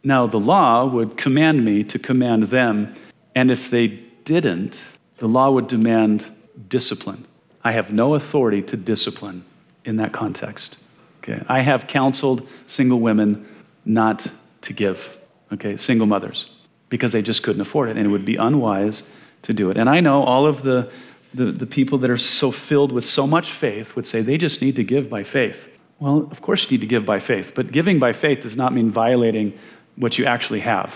[0.05, 2.95] Now, the law would command me to command them,
[3.35, 3.87] and if they
[4.25, 4.81] didn't,
[5.19, 6.27] the law would demand
[6.69, 7.27] discipline.
[7.63, 9.45] I have no authority to discipline
[9.85, 10.79] in that context.
[11.23, 13.47] Okay, I have counseled single women
[13.85, 14.27] not
[14.63, 15.17] to give,
[15.53, 16.47] okay, single mothers,
[16.89, 19.05] because they just couldn't afford it, and it would be unwise
[19.43, 19.77] to do it.
[19.77, 20.91] And I know all of the,
[21.35, 24.61] the, the people that are so filled with so much faith would say they just
[24.61, 25.69] need to give by faith.
[25.99, 28.73] Well, of course you need to give by faith, but giving by faith does not
[28.73, 29.59] mean violating
[29.97, 30.93] what you actually have.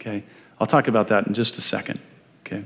[0.00, 0.22] Okay?
[0.60, 2.00] I'll talk about that in just a second.
[2.44, 2.64] Okay?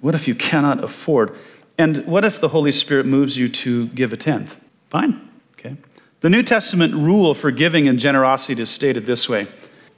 [0.00, 1.36] What if you cannot afford?
[1.78, 4.56] And what if the Holy Spirit moves you to give a tenth?
[4.88, 5.28] Fine.
[5.52, 5.76] Okay?
[6.20, 9.48] The New Testament rule for giving and generosity is stated this way.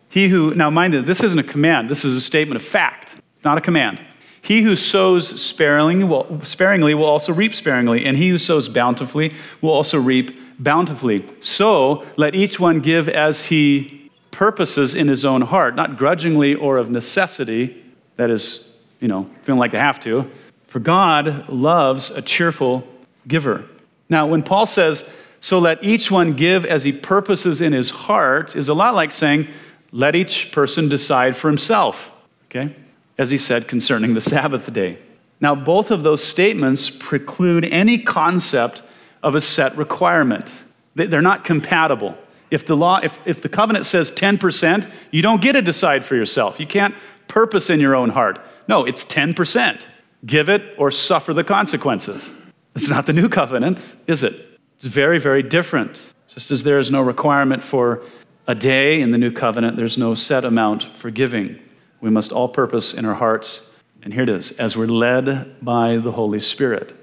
[0.09, 3.13] He who, now mind you, this isn't a command, this is a statement of fact,
[3.45, 4.01] not a command.
[4.47, 9.35] He who sows sparingly will, sparingly will also reap sparingly, and he who sows bountifully
[9.61, 11.27] will also reap bountifully.
[11.41, 16.77] So let each one give as he purposes in his own heart, not grudgingly or
[16.77, 17.83] of necessity,
[18.19, 18.69] that is,
[19.01, 20.31] you know, feeling like they have to.
[20.69, 22.87] For God loves a cheerful
[23.27, 23.65] giver.
[24.09, 25.05] Now, when Paul says,
[25.41, 29.11] so let each one give as he purposes in his heart is a lot like
[29.11, 29.49] saying,
[29.91, 32.11] let each person decide for himself,
[32.45, 32.77] okay?
[33.19, 34.99] As he said concerning the Sabbath day.
[35.41, 38.83] Now, both of those statements preclude any concept
[39.23, 40.51] of a set requirement.
[40.95, 42.17] They're not compatible.
[42.51, 46.15] If the law, if, if the covenant says 10%, you don't get to decide for
[46.15, 46.61] yourself.
[46.61, 46.95] You can't
[47.29, 48.41] purpose in your own heart.
[48.69, 49.85] No, it's 10%.
[50.25, 52.33] Give it or suffer the consequences.
[52.75, 54.59] It's not the new covenant, is it?
[54.77, 56.03] It's very, very different.
[56.29, 58.03] Just as there is no requirement for
[58.47, 61.59] a day in the new covenant, there's no set amount for giving.
[62.07, 63.63] We must all purpose in our hearts,
[64.01, 66.95] and here it is, as we're led by the Holy Spirit.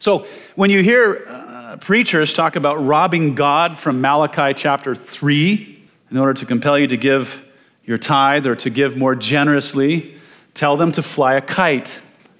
[0.00, 6.16] So when you hear uh, preachers talk about robbing God from Malachi chapter 3 in
[6.16, 7.40] order to compel you to give
[7.84, 10.16] your tithe or to give more generously,
[10.54, 11.92] tell them to fly a kite.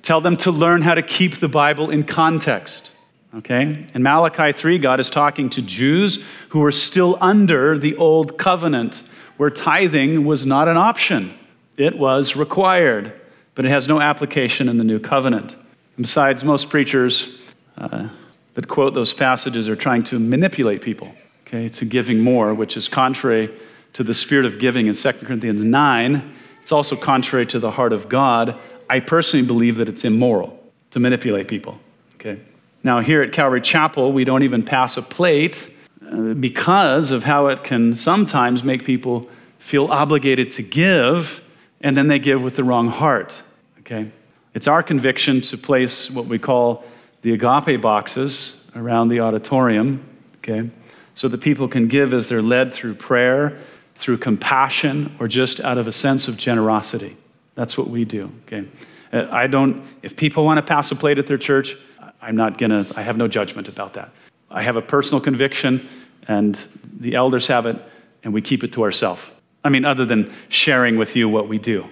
[0.02, 2.90] Tell them to learn how to keep the Bible in context.
[3.32, 3.86] Okay?
[3.94, 9.04] In Malachi 3, God is talking to Jews who are still under the old covenant,
[9.36, 11.38] where tithing was not an option,
[11.78, 13.12] it was required,
[13.54, 15.54] but it has no application in the new covenant.
[15.54, 17.38] And besides, most preachers
[17.78, 18.08] uh,
[18.54, 21.12] that quote those passages are trying to manipulate people
[21.46, 23.50] okay, to giving more, which is contrary
[23.94, 26.34] to the spirit of giving in 2 Corinthians 9.
[26.60, 28.58] It's also contrary to the heart of God.
[28.90, 30.58] I personally believe that it's immoral
[30.90, 31.78] to manipulate people.
[32.16, 32.40] Okay?
[32.82, 35.68] Now, here at Calvary Chapel, we don't even pass a plate
[36.04, 41.40] uh, because of how it can sometimes make people feel obligated to give,
[41.80, 43.40] and then they give with the wrong heart.
[43.80, 44.10] Okay?
[44.54, 46.84] It's our conviction to place what we call
[47.22, 50.04] the agape boxes around the auditorium,
[50.38, 50.70] okay?
[51.14, 53.58] So that people can give as they're led through prayer,
[53.96, 57.16] through compassion, or just out of a sense of generosity.
[57.54, 58.68] That's what we do, okay?
[59.12, 61.76] Uh, I don't, if people want to pass a plate at their church,
[62.20, 64.10] I'm not to, I have no judgment about that.
[64.50, 65.88] I have a personal conviction,
[66.26, 66.58] and
[67.00, 67.76] the elders have it,
[68.22, 69.20] and we keep it to ourselves.
[69.64, 71.86] I mean, other than sharing with you what we do.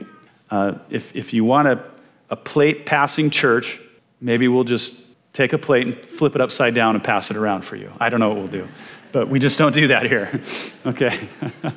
[0.51, 1.85] Uh, if, if you want a,
[2.31, 3.81] a plate passing church,
[4.21, 4.95] maybe we'll just
[5.33, 7.93] take a plate and flip it upside down and pass it around for you.
[8.01, 8.69] I don't know what we'll do,
[9.13, 10.41] but we just don't do that here.
[10.87, 11.29] okay?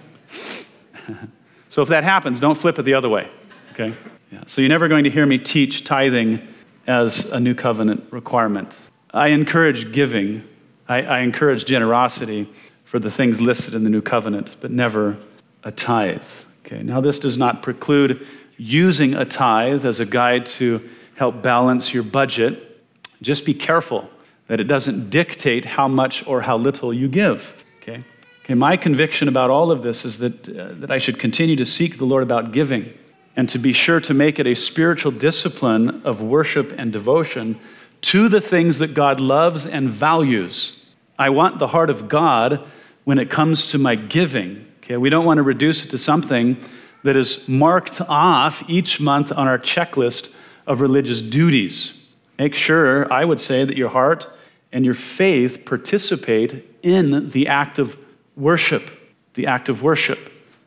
[1.69, 3.29] so if that happens, don't flip it the other way.
[3.73, 3.95] Okay?
[4.31, 4.43] Yeah.
[4.45, 6.47] So you're never going to hear me teach tithing
[6.87, 8.77] as a new covenant requirement.
[9.11, 10.43] I encourage giving,
[10.87, 12.51] I, I encourage generosity
[12.85, 15.17] for the things listed in the new covenant, but never
[15.63, 16.23] a tithe.
[16.65, 18.25] Okay, now this does not preclude
[18.57, 22.83] using a tithe as a guide to help balance your budget.
[23.21, 24.09] Just be careful
[24.47, 27.65] that it doesn't dictate how much or how little you give.
[27.81, 28.03] Okay?
[28.43, 31.65] Okay, my conviction about all of this is that, uh, that I should continue to
[31.65, 32.91] seek the Lord about giving
[33.35, 37.59] and to be sure to make it a spiritual discipline of worship and devotion
[38.01, 40.79] to the things that God loves and values.
[41.17, 42.61] I want the heart of God
[43.03, 44.65] when it comes to my giving.
[44.89, 46.57] Okay, we don't want to reduce it to something
[47.03, 50.33] that is marked off each month on our checklist
[50.65, 51.93] of religious duties.
[52.39, 54.27] Make sure, I would say, that your heart
[54.71, 57.95] and your faith participate in the act of
[58.35, 58.89] worship.
[59.35, 60.17] The act of worship.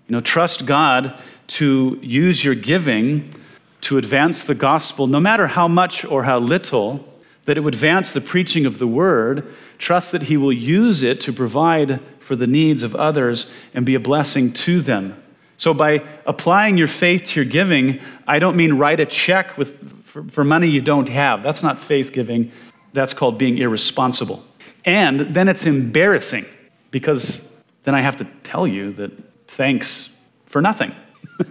[0.07, 1.21] You know, trust God
[1.59, 3.35] to use your giving
[3.81, 7.13] to advance the gospel, no matter how much or how little,
[7.47, 9.53] that it would advance the preaching of the word.
[9.79, 13.95] Trust that He will use it to provide for the needs of others and be
[13.95, 15.23] a blessing to them.
[15.57, 20.05] So, by applying your faith to your giving, I don't mean write a check with,
[20.07, 21.43] for, for money you don't have.
[21.43, 22.51] That's not faith giving,
[22.93, 24.45] that's called being irresponsible.
[24.85, 26.47] And then it's embarrassing
[26.91, 27.47] because
[27.85, 29.13] then I have to tell you that
[29.49, 30.11] thanks
[30.47, 30.93] for nothing.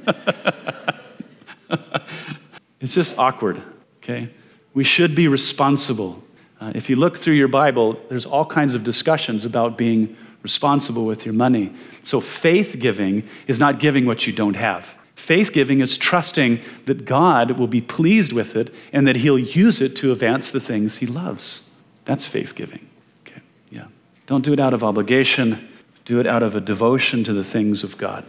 [2.79, 3.61] it's just awkward,
[3.97, 4.29] okay?
[4.73, 6.21] We should be responsible.
[6.59, 11.05] Uh, if you look through your Bible, there's all kinds of discussions about being responsible
[11.05, 11.73] with your money.
[12.03, 14.85] So, faith giving is not giving what you don't have.
[15.15, 19.81] Faith giving is trusting that God will be pleased with it and that He'll use
[19.81, 21.69] it to advance the things He loves.
[22.05, 22.89] That's faith giving.
[23.27, 23.85] Okay, yeah.
[24.25, 25.69] Don't do it out of obligation,
[26.05, 28.25] do it out of a devotion to the things of God.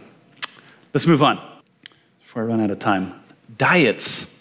[0.93, 1.39] Let's move on
[2.19, 3.13] before I run out of time.
[3.57, 4.27] Diets.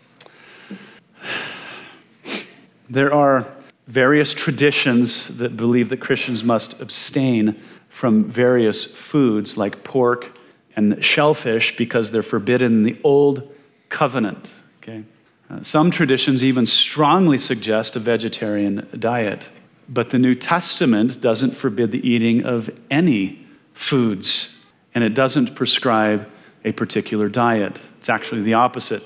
[2.91, 3.47] There are
[3.93, 10.39] various traditions that believe that Christians must abstain from various foods like pork
[10.77, 13.55] and shellfish because they're forbidden in the Old
[13.91, 14.49] Covenant.
[14.83, 15.05] Okay?
[15.51, 19.51] Uh, some traditions even strongly suggest a vegetarian diet,
[19.91, 24.57] but the New Testament doesn't forbid the eating of any foods,
[24.95, 26.27] and it doesn't prescribe
[26.65, 27.79] a particular diet.
[27.99, 29.03] It's actually the opposite.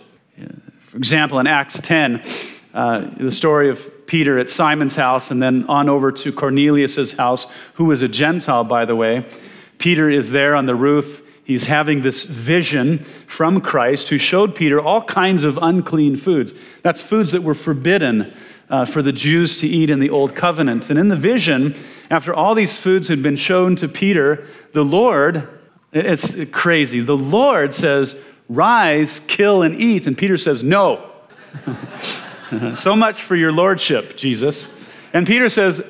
[0.91, 2.23] For example, in Acts 10,
[2.73, 7.47] uh, the story of Peter at Simon's house and then on over to Cornelius's house,
[7.75, 9.27] who was a Gentile, by the way.
[9.79, 11.23] Peter is there on the roof.
[11.45, 16.55] He's having this vision from Christ who showed Peter all kinds of unclean foods.
[16.83, 18.33] That's foods that were forbidden
[18.69, 20.91] uh, for the Jews to eat in the Old Covenant.
[20.91, 21.77] And in the vision,
[22.11, 25.49] after all these foods had been shown to Peter, the Lord
[25.93, 27.01] it's crazy.
[27.01, 28.17] The Lord says,
[28.49, 30.07] Rise, kill, and eat.
[30.07, 31.11] And Peter says, No.
[32.75, 34.69] so much for your lordship, Jesus.
[35.13, 35.81] And Peter says,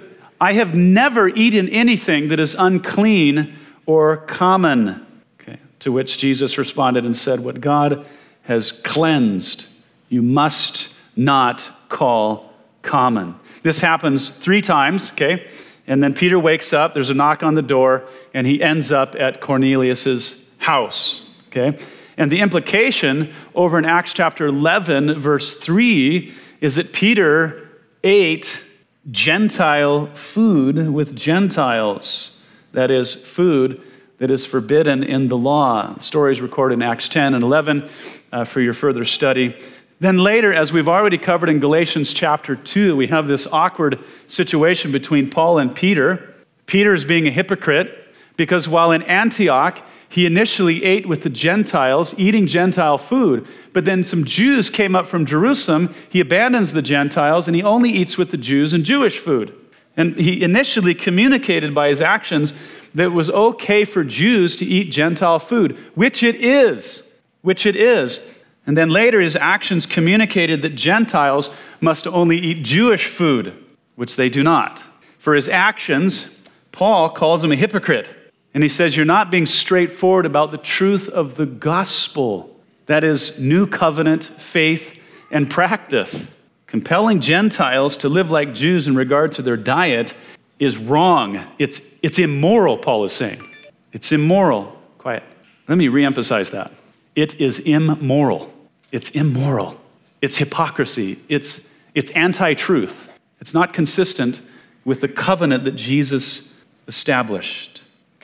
[0.41, 5.07] I have never eaten anything that is unclean or common.
[5.41, 5.59] Okay.
[5.81, 8.07] To which Jesus responded and said, What God
[8.43, 9.67] has cleansed,
[10.09, 12.53] you must not call
[12.83, 13.35] common.
[13.63, 15.49] This happens three times, okay?
[15.87, 18.05] And then Peter wakes up, there's a knock on the door,
[18.35, 21.23] and he ends up at Cornelius's house.
[21.49, 21.79] Okay?
[22.17, 27.69] And the implication over in Acts chapter 11, verse 3, is that Peter
[28.03, 28.63] ate
[29.11, 32.33] Gentile food with Gentiles.
[32.73, 33.81] That is, food
[34.19, 35.99] that is forbidden in the law.
[35.99, 37.89] Stories recorded in Acts 10 and 11
[38.33, 39.57] uh, for your further study.
[40.01, 44.93] Then later, as we've already covered in Galatians chapter 2, we have this awkward situation
[44.93, 46.35] between Paul and Peter.
[46.67, 49.79] Peter is being a hypocrite because while in Antioch,
[50.17, 53.47] he initially ate with the Gentiles, eating Gentile food.
[53.75, 55.95] But then some Jews came up from Jerusalem.
[56.09, 59.55] He abandons the Gentiles and he only eats with the Jews and Jewish food.
[59.95, 62.55] And he initially communicated by his actions
[62.95, 67.03] that it was okay for Jews to eat Gentile food, which it is.
[67.43, 68.19] Which it is.
[68.67, 71.51] And then later, his actions communicated that Gentiles
[71.83, 73.53] must only eat Jewish food,
[73.97, 74.83] which they do not.
[75.19, 76.27] For his actions,
[76.73, 78.09] Paul calls him a hypocrite.
[78.57, 82.59] And he says, You're not being straightforward about the truth of the gospel.
[82.87, 84.95] That is new covenant faith
[85.31, 86.27] and practice.
[86.67, 90.15] Compelling Gentiles to live like Jews in regard to their diet
[90.59, 91.47] is wrong.
[91.59, 93.47] It's, it's immoral, Paul is saying.
[93.93, 94.75] It's immoral.
[94.97, 95.23] Quiet.
[95.69, 96.73] Let me reemphasize that.
[97.15, 98.51] It is immoral.
[98.91, 99.79] It's immoral.
[100.23, 101.21] It's hypocrisy.
[101.29, 101.61] It's,
[101.95, 103.07] it's anti truth.
[103.39, 104.41] It's not consistent
[104.87, 106.55] with the covenant that Jesus
[106.89, 107.76] established.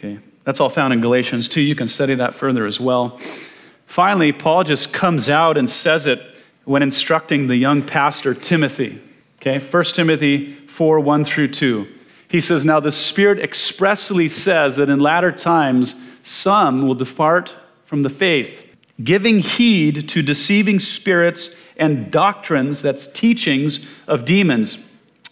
[0.02, 0.18] Okay?
[0.44, 1.60] That's all found in Galatians 2.
[1.60, 3.20] You can study that further as well.
[3.86, 6.20] Finally, Paul just comes out and says it
[6.64, 9.00] when instructing the young pastor Timothy.
[9.40, 11.86] Okay, 1 Timothy 4 1 through 2.
[12.28, 18.02] He says, Now the Spirit expressly says that in latter times some will depart from
[18.02, 18.50] the faith,
[19.02, 24.78] giving heed to deceiving spirits and doctrines, that's teachings of demons,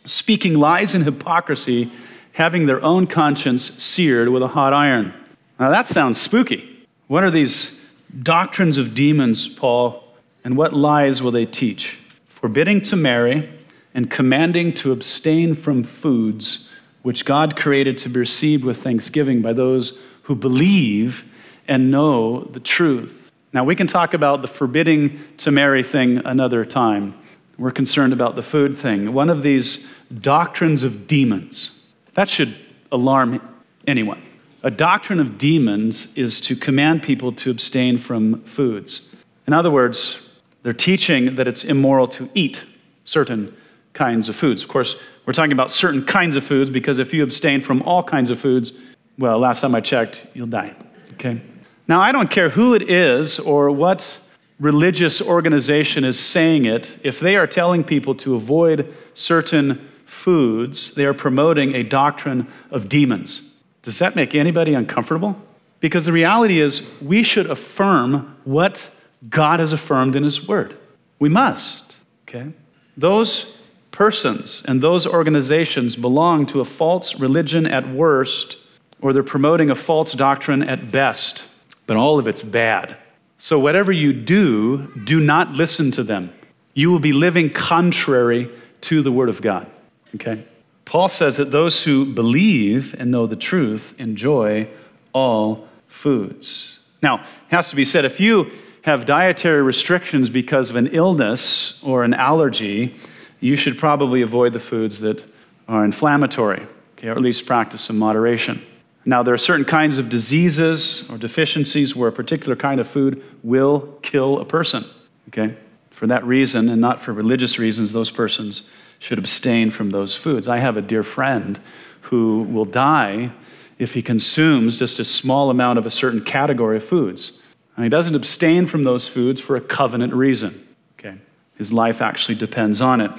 [0.04, 1.90] speaking lies and hypocrisy,
[2.32, 5.12] having their own conscience seared with a hot iron.
[5.58, 6.86] Now that sounds spooky.
[7.08, 7.80] What are these
[8.22, 10.04] doctrines of demons, Paul?
[10.44, 11.98] And what lies will they teach?
[12.28, 13.50] Forbidding to marry
[13.94, 16.68] and commanding to abstain from foods
[17.02, 21.24] which God created to be received with thanksgiving by those who believe
[21.66, 23.30] and know the truth.
[23.52, 27.14] Now, we can talk about the forbidding to marry thing another time.
[27.58, 29.12] We're concerned about the food thing.
[29.12, 29.86] One of these
[30.20, 31.79] doctrines of demons,
[32.14, 32.56] that should
[32.92, 33.40] alarm
[33.86, 34.22] anyone.
[34.62, 39.08] A doctrine of demons is to command people to abstain from foods.
[39.46, 40.18] In other words,
[40.62, 42.62] they're teaching that it's immoral to eat
[43.04, 43.56] certain
[43.94, 44.62] kinds of foods.
[44.62, 44.96] Of course,
[45.26, 48.38] we're talking about certain kinds of foods because if you abstain from all kinds of
[48.38, 48.72] foods,
[49.18, 50.74] well, last time I checked, you'll die.
[51.14, 51.40] Okay?
[51.88, 54.18] Now, I don't care who it is or what
[54.60, 59.89] religious organization is saying it, if they are telling people to avoid certain
[60.20, 63.42] foods, they are promoting a doctrine of demons.
[63.82, 65.34] Does that make anybody uncomfortable?
[65.80, 68.90] Because the reality is, we should affirm what
[69.28, 70.76] God has affirmed in His Word.
[71.18, 71.96] We must,
[72.28, 72.52] okay?
[72.96, 73.46] Those
[73.90, 78.58] persons and those organizations belong to a false religion at worst,
[79.00, 81.44] or they're promoting a false doctrine at best,
[81.86, 82.96] but all of it's bad.
[83.38, 86.30] So, whatever you do, do not listen to them.
[86.74, 88.50] You will be living contrary
[88.82, 89.66] to the Word of God,
[90.14, 90.44] okay?
[90.84, 94.68] Paul says that those who believe and know the truth enjoy
[95.12, 96.78] all foods.
[97.02, 98.50] Now, it has to be said if you
[98.82, 102.96] have dietary restrictions because of an illness or an allergy,
[103.40, 105.24] you should probably avoid the foods that
[105.68, 106.66] are inflammatory,
[106.98, 108.64] okay, or at least practice some moderation.
[109.04, 113.22] Now, there are certain kinds of diseases or deficiencies where a particular kind of food
[113.42, 114.84] will kill a person.
[115.28, 115.56] Okay?
[115.90, 118.62] For that reason, and not for religious reasons, those persons
[119.00, 120.46] should abstain from those foods.
[120.46, 121.58] I have a dear friend
[122.02, 123.32] who will die
[123.78, 127.32] if he consumes just a small amount of a certain category of foods.
[127.74, 130.68] And he doesn't abstain from those foods for a covenant reason.
[130.98, 131.16] Okay?
[131.56, 133.10] His life actually depends on it.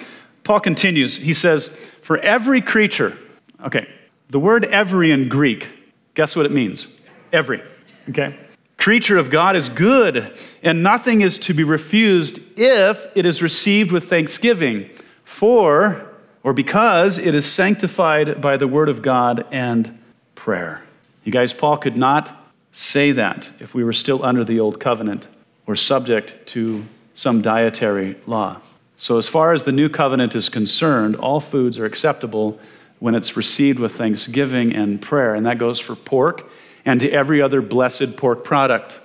[0.44, 1.18] Paul continues.
[1.18, 1.72] He says,
[2.04, 3.18] For every creature,
[3.66, 3.88] okay,
[4.30, 5.68] the word every in Greek,
[6.14, 6.88] guess what it means?
[7.34, 7.62] Every.
[8.10, 8.38] Okay?
[8.78, 13.92] Creature of God is good, and nothing is to be refused if it is received
[13.92, 14.90] with thanksgiving,
[15.32, 16.08] for
[16.44, 19.98] or because it is sanctified by the word of God and
[20.36, 20.84] prayer.
[21.24, 25.28] You guys, Paul could not say that if we were still under the old covenant
[25.68, 28.60] or subject to some dietary law.
[28.98, 32.60] So, as far as the new covenant is concerned, all foods are acceptable
[33.00, 36.50] when it's received with thanksgiving and prayer, and that goes for pork
[36.86, 39.00] and to every other blessed pork product.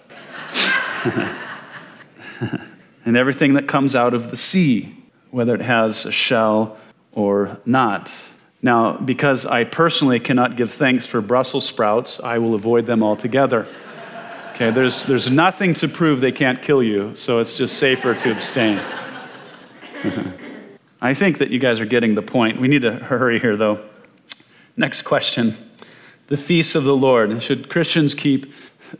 [3.05, 4.95] and everything that comes out of the sea,
[5.31, 6.77] whether it has a shell
[7.12, 8.11] or not.
[8.62, 13.66] Now, because I personally cannot give thanks for Brussels sprouts, I will avoid them altogether.
[14.55, 18.33] Okay, there's, there's nothing to prove they can't kill you, so it's just safer to
[18.33, 18.79] abstain.
[21.01, 22.59] I think that you guys are getting the point.
[22.59, 23.85] We need to hurry here, though.
[24.77, 25.57] Next question
[26.29, 27.43] The feasts of the Lord.
[27.43, 28.53] Should Christians keep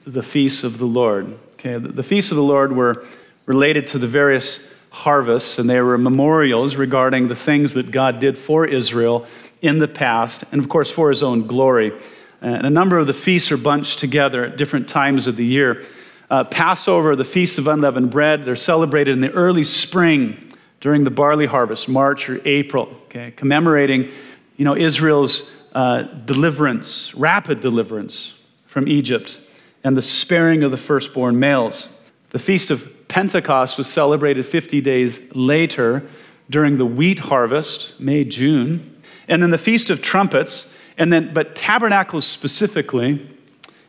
[0.07, 1.39] the feasts of the Lord?
[1.55, 3.07] Okay, the, the feasts of the Lord were
[3.47, 4.61] related to the various
[4.97, 9.27] harvests, and they were memorials regarding the things that God did for Israel
[9.61, 11.93] in the past, and of course for his own glory.
[12.41, 15.85] And a number of the feasts are bunched together at different times of the year.
[16.31, 21.11] Uh, Passover, the Feast of Unleavened Bread, they're celebrated in the early spring during the
[21.11, 24.11] barley harvest, March or April, okay, commemorating
[24.57, 28.33] you know, Israel's uh, deliverance, rapid deliverance
[28.67, 29.41] from Egypt,
[29.85, 31.91] and the sparing of the firstborn males.
[32.31, 36.09] The Feast of Pentecost was celebrated 50 days later
[36.51, 38.97] during the wheat harvest, May, June
[39.29, 40.67] and then the Feast of Trumpets,
[40.99, 43.29] and then, but Tabernacles specifically,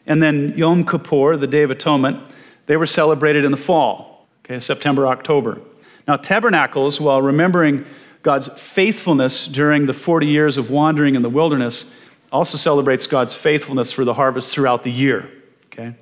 [0.05, 2.21] and then Yom Kippur, the Day of Atonement,
[2.65, 5.59] they were celebrated in the fall, okay, September, October.
[6.07, 7.85] Now, tabernacles, while remembering
[8.23, 11.91] God's faithfulness during the 40 years of wandering in the wilderness,
[12.31, 15.29] also celebrates God's faithfulness for the harvest throughout the year.
[15.67, 15.95] Okay?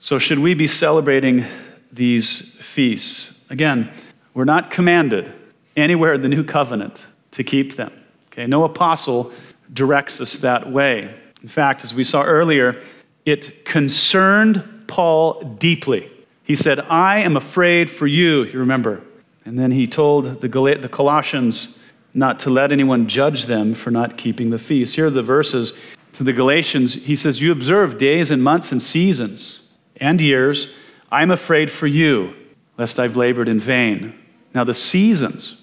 [0.00, 1.46] So, should we be celebrating
[1.92, 3.34] these feasts?
[3.50, 3.90] Again,
[4.34, 5.32] we're not commanded
[5.76, 7.92] anywhere in the new covenant to keep them.
[8.32, 8.46] Okay?
[8.46, 9.32] No apostle
[9.72, 11.14] directs us that way.
[11.42, 12.82] In fact, as we saw earlier,
[13.24, 16.10] it concerned Paul deeply.
[16.44, 19.02] He said, I am afraid for you, you remember.
[19.44, 21.78] And then he told the, the Colossians
[22.12, 24.96] not to let anyone judge them for not keeping the feast.
[24.96, 25.72] Here are the verses
[26.14, 26.94] to the Galatians.
[26.94, 29.60] He says, You observe days and months and seasons
[29.96, 30.68] and years.
[31.12, 32.34] I'm afraid for you,
[32.78, 34.14] lest I've labored in vain.
[34.54, 35.56] Now, the seasons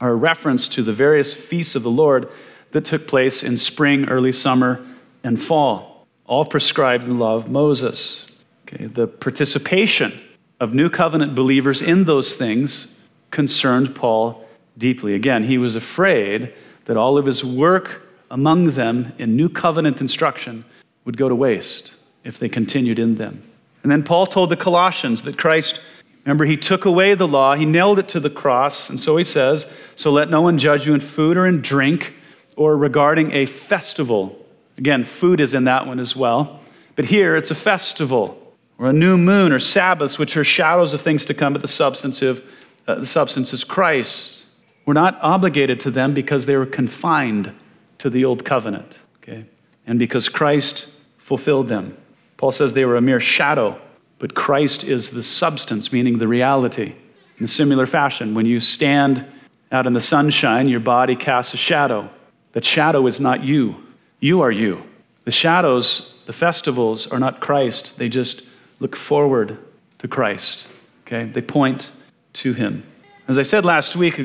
[0.00, 2.28] are a reference to the various feasts of the Lord
[2.72, 4.84] that took place in spring, early summer,
[5.22, 8.26] and fall, all prescribed in the law of Moses.
[8.66, 10.20] Okay, the participation
[10.60, 12.88] of new covenant believers in those things
[13.30, 15.14] concerned Paul deeply.
[15.14, 16.52] Again, he was afraid
[16.86, 20.64] that all of his work among them in new covenant instruction
[21.04, 21.92] would go to waste
[22.24, 23.42] if they continued in them.
[23.84, 25.78] And then Paul told the Colossians that Christ,
[26.24, 29.24] remember, he took away the law, he nailed it to the cross, and so he
[29.24, 32.14] says, So let no one judge you in food or in drink
[32.56, 34.36] or regarding a festival.
[34.78, 36.60] Again, food is in that one as well.
[36.96, 38.40] But here it's a festival
[38.78, 41.68] or a new moon or Sabbaths, which are shadows of things to come, but the
[41.68, 42.42] substantive,
[42.88, 44.44] uh, the substance is Christ.
[44.86, 47.52] We're not obligated to them because they were confined
[47.98, 49.44] to the old covenant, okay?
[49.86, 51.96] And because Christ fulfilled them.
[52.36, 53.80] Paul says they were a mere shadow,
[54.18, 56.94] but Christ is the substance, meaning the reality.
[57.38, 59.24] In a similar fashion, when you stand
[59.72, 62.08] out in the sunshine, your body casts a shadow.
[62.52, 63.76] That shadow is not you,
[64.20, 64.82] you are you.
[65.24, 68.42] The shadows, the festivals, are not Christ, they just
[68.78, 69.58] look forward
[69.98, 70.66] to Christ,
[71.06, 71.30] okay?
[71.30, 71.90] They point
[72.34, 72.84] to Him.
[73.26, 74.20] As I said last week,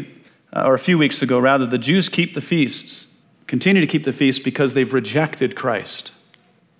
[0.53, 3.07] uh, or a few weeks ago, rather, the Jews keep the feasts,
[3.47, 6.11] continue to keep the feasts because they've rejected Christ.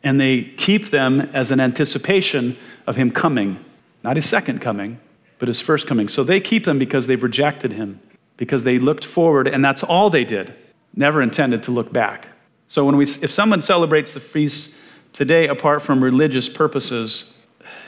[0.04, 3.64] And they keep them as an anticipation of Him coming,
[4.04, 5.00] not His second coming,
[5.40, 6.08] but His first coming.
[6.08, 8.00] So they keep them because they've rejected Him,
[8.38, 10.54] because they looked forward, and that's all they did,
[10.96, 12.28] never intended to look back.
[12.68, 14.76] So when we, if someone celebrates the feasts
[15.12, 17.34] today apart from religious purposes,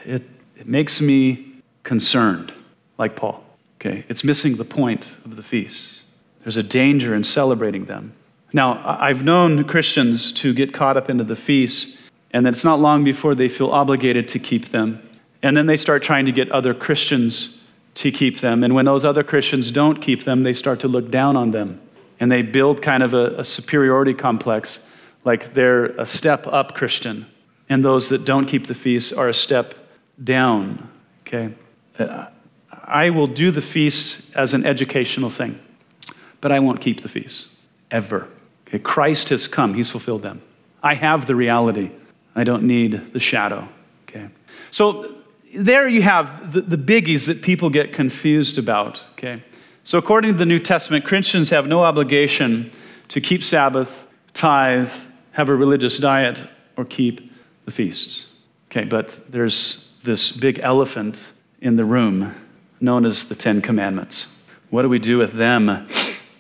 [0.05, 0.24] it,
[0.57, 2.53] it makes me concerned,
[2.97, 3.43] like Paul.
[3.80, 6.03] Okay, it's missing the point of the feast.
[6.43, 8.14] There's a danger in celebrating them.
[8.53, 11.97] Now, I've known Christians to get caught up into the feasts,
[12.34, 15.07] and then it's not long before they feel obligated to keep them.
[15.43, 17.57] And then they start trying to get other Christians
[17.95, 18.63] to keep them.
[18.63, 21.82] And when those other Christians don't keep them, they start to look down on them.
[22.19, 24.79] And they build kind of a, a superiority complex,
[25.25, 27.25] like they're a step up Christian.
[27.67, 29.73] And those that don't keep the feasts are a step
[30.23, 30.89] down.
[31.25, 31.53] Okay?
[31.97, 32.27] Uh,
[32.84, 35.59] I will do the feasts as an educational thing,
[36.41, 37.47] but I won't keep the feasts
[37.89, 38.27] ever.
[38.67, 40.41] Okay, Christ has come, He's fulfilled them.
[40.84, 41.91] I have the reality,
[42.36, 43.67] I don't need the shadow.
[44.07, 44.27] Okay,
[44.69, 45.15] so
[45.55, 49.01] there you have the, the biggies that people get confused about.
[49.13, 49.43] Okay,
[49.84, 52.71] so according to the New Testament, Christians have no obligation
[53.09, 54.89] to keep Sabbath, tithe,
[55.32, 56.39] have a religious diet,
[56.77, 57.32] or keep
[57.65, 58.27] the feasts.
[58.69, 62.34] Okay, but there's this big elephant in the room
[62.79, 64.27] known as the Ten Commandments.
[64.69, 65.88] What do we do with them?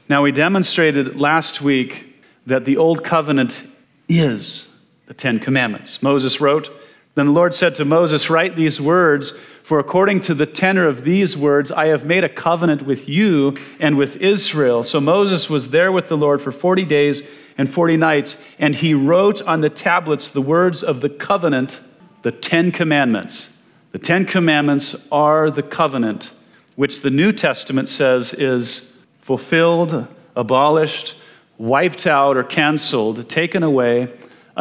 [0.09, 2.15] Now, we demonstrated last week
[2.47, 3.63] that the Old Covenant
[4.09, 4.67] is
[5.07, 6.01] the Ten Commandments.
[6.01, 6.69] Moses wrote,
[7.15, 9.33] Then the Lord said to Moses, Write these words,
[9.63, 13.55] for according to the tenor of these words, I have made a covenant with you
[13.79, 14.83] and with Israel.
[14.83, 17.21] So Moses was there with the Lord for 40 days
[17.57, 21.79] and 40 nights, and he wrote on the tablets the words of the covenant,
[22.21, 23.49] the Ten Commandments.
[23.91, 26.33] The Ten Commandments are the covenant,
[26.75, 31.15] which the New Testament says is fulfilled, abolished,
[31.57, 34.11] wiped out, or canceled, taken away,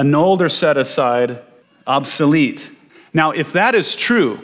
[0.00, 1.42] annulled or set aside,
[1.86, 2.70] obsolete.
[3.12, 4.40] Now, if that is true,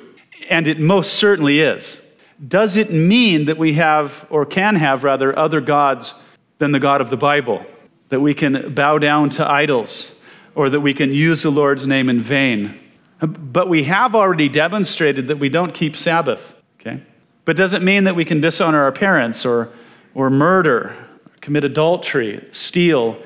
[0.50, 2.00] and it most certainly is,
[2.46, 6.12] does it mean that we have, or can have rather, other gods
[6.58, 7.64] than the God of the Bible?
[8.10, 10.14] That we can bow down to idols,
[10.54, 12.78] or that we can use the Lord's name in vain?
[13.20, 17.02] But we have already demonstrated that we don't keep Sabbath, okay?
[17.46, 19.72] But doesn't mean that we can dishonor our parents or,
[20.14, 20.94] or murder,
[21.40, 23.16] commit adultery, steal,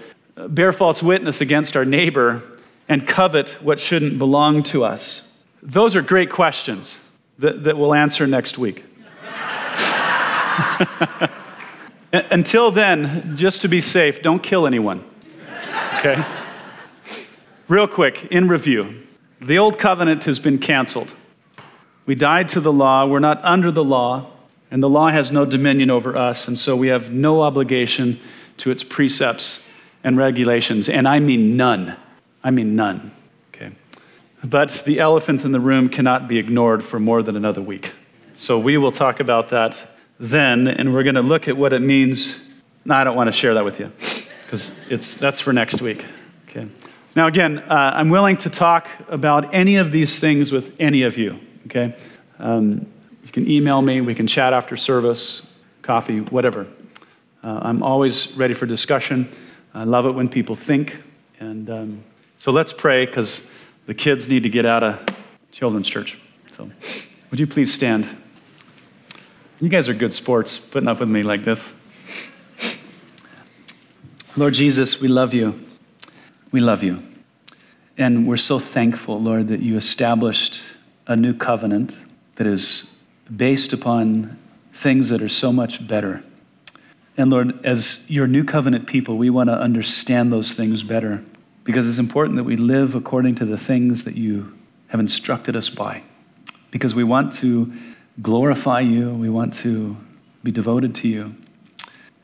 [0.48, 2.42] bear false witness against our neighbor,
[2.88, 5.22] and covet what shouldn't belong to us.
[5.62, 6.98] Those are great questions
[7.38, 8.84] that, that we'll answer next week.
[12.12, 15.04] Until then, just to be safe, don't kill anyone.
[15.98, 16.24] Okay?
[17.68, 19.06] Real quick, in review.
[19.40, 21.12] The old covenant has been canceled.
[22.06, 23.06] We died to the law.
[23.06, 24.32] We're not under the law,
[24.72, 28.18] and the law has no dominion over us, and so we have no obligation
[28.56, 29.60] to its precepts
[30.04, 30.88] and regulations.
[30.88, 31.96] And I mean none.
[32.42, 33.12] I mean none.
[33.54, 33.72] Okay.
[34.42, 37.92] But the elephant in the room cannot be ignored for more than another week.
[38.34, 39.76] So we will talk about that
[40.18, 42.38] then, and we're going to look at what it means.
[42.84, 43.92] No, I don't want to share that with you
[44.44, 46.04] because it's that's for next week.
[46.48, 46.68] Okay.
[47.16, 51.18] Now, again, uh, I'm willing to talk about any of these things with any of
[51.18, 51.38] you.
[51.66, 51.96] Okay.
[52.38, 52.86] Um,
[53.24, 54.00] you can email me.
[54.00, 55.42] We can chat after service,
[55.82, 56.66] coffee, whatever.
[57.42, 59.30] Uh, I'm always ready for discussion.
[59.74, 60.96] I love it when people think.
[61.38, 62.04] And um,
[62.36, 63.42] so let's pray because
[63.86, 65.00] the kids need to get out of
[65.52, 66.18] children's church.
[66.56, 66.70] So,
[67.30, 68.08] would you please stand?
[69.60, 71.62] You guys are good sports, putting up with me like this.
[74.36, 75.60] Lord Jesus, we love you.
[76.50, 77.02] We love you.
[77.98, 80.62] And we're so thankful, Lord, that you established
[81.06, 81.98] a new covenant
[82.36, 82.88] that is
[83.36, 84.38] based upon
[84.72, 86.24] things that are so much better.
[87.20, 91.22] And Lord, as your new covenant people, we want to understand those things better
[91.64, 94.56] because it's important that we live according to the things that you
[94.88, 96.02] have instructed us by.
[96.70, 97.70] Because we want to
[98.22, 99.98] glorify you, we want to
[100.42, 101.34] be devoted to you.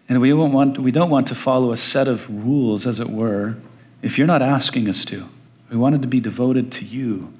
[0.08, 3.10] And we, don't want, we don't want to follow a set of rules, as it
[3.10, 3.54] were,
[4.00, 5.28] if you're not asking us to.
[5.70, 7.34] We wanted to be devoted to you.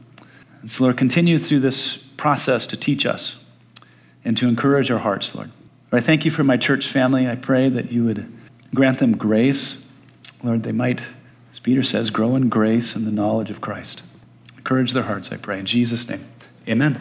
[0.60, 3.36] And so, Lord, continue through this process to teach us
[4.26, 5.50] and to encourage our hearts, Lord.
[5.96, 7.26] Lord, I thank you for my church family.
[7.26, 8.30] I pray that you would
[8.74, 9.82] grant them grace.
[10.42, 11.02] Lord, they might,
[11.50, 14.02] as Peter says, grow in grace and the knowledge of Christ.
[14.58, 15.58] Encourage their hearts, I pray.
[15.58, 16.28] In Jesus' name,
[16.68, 17.00] amen.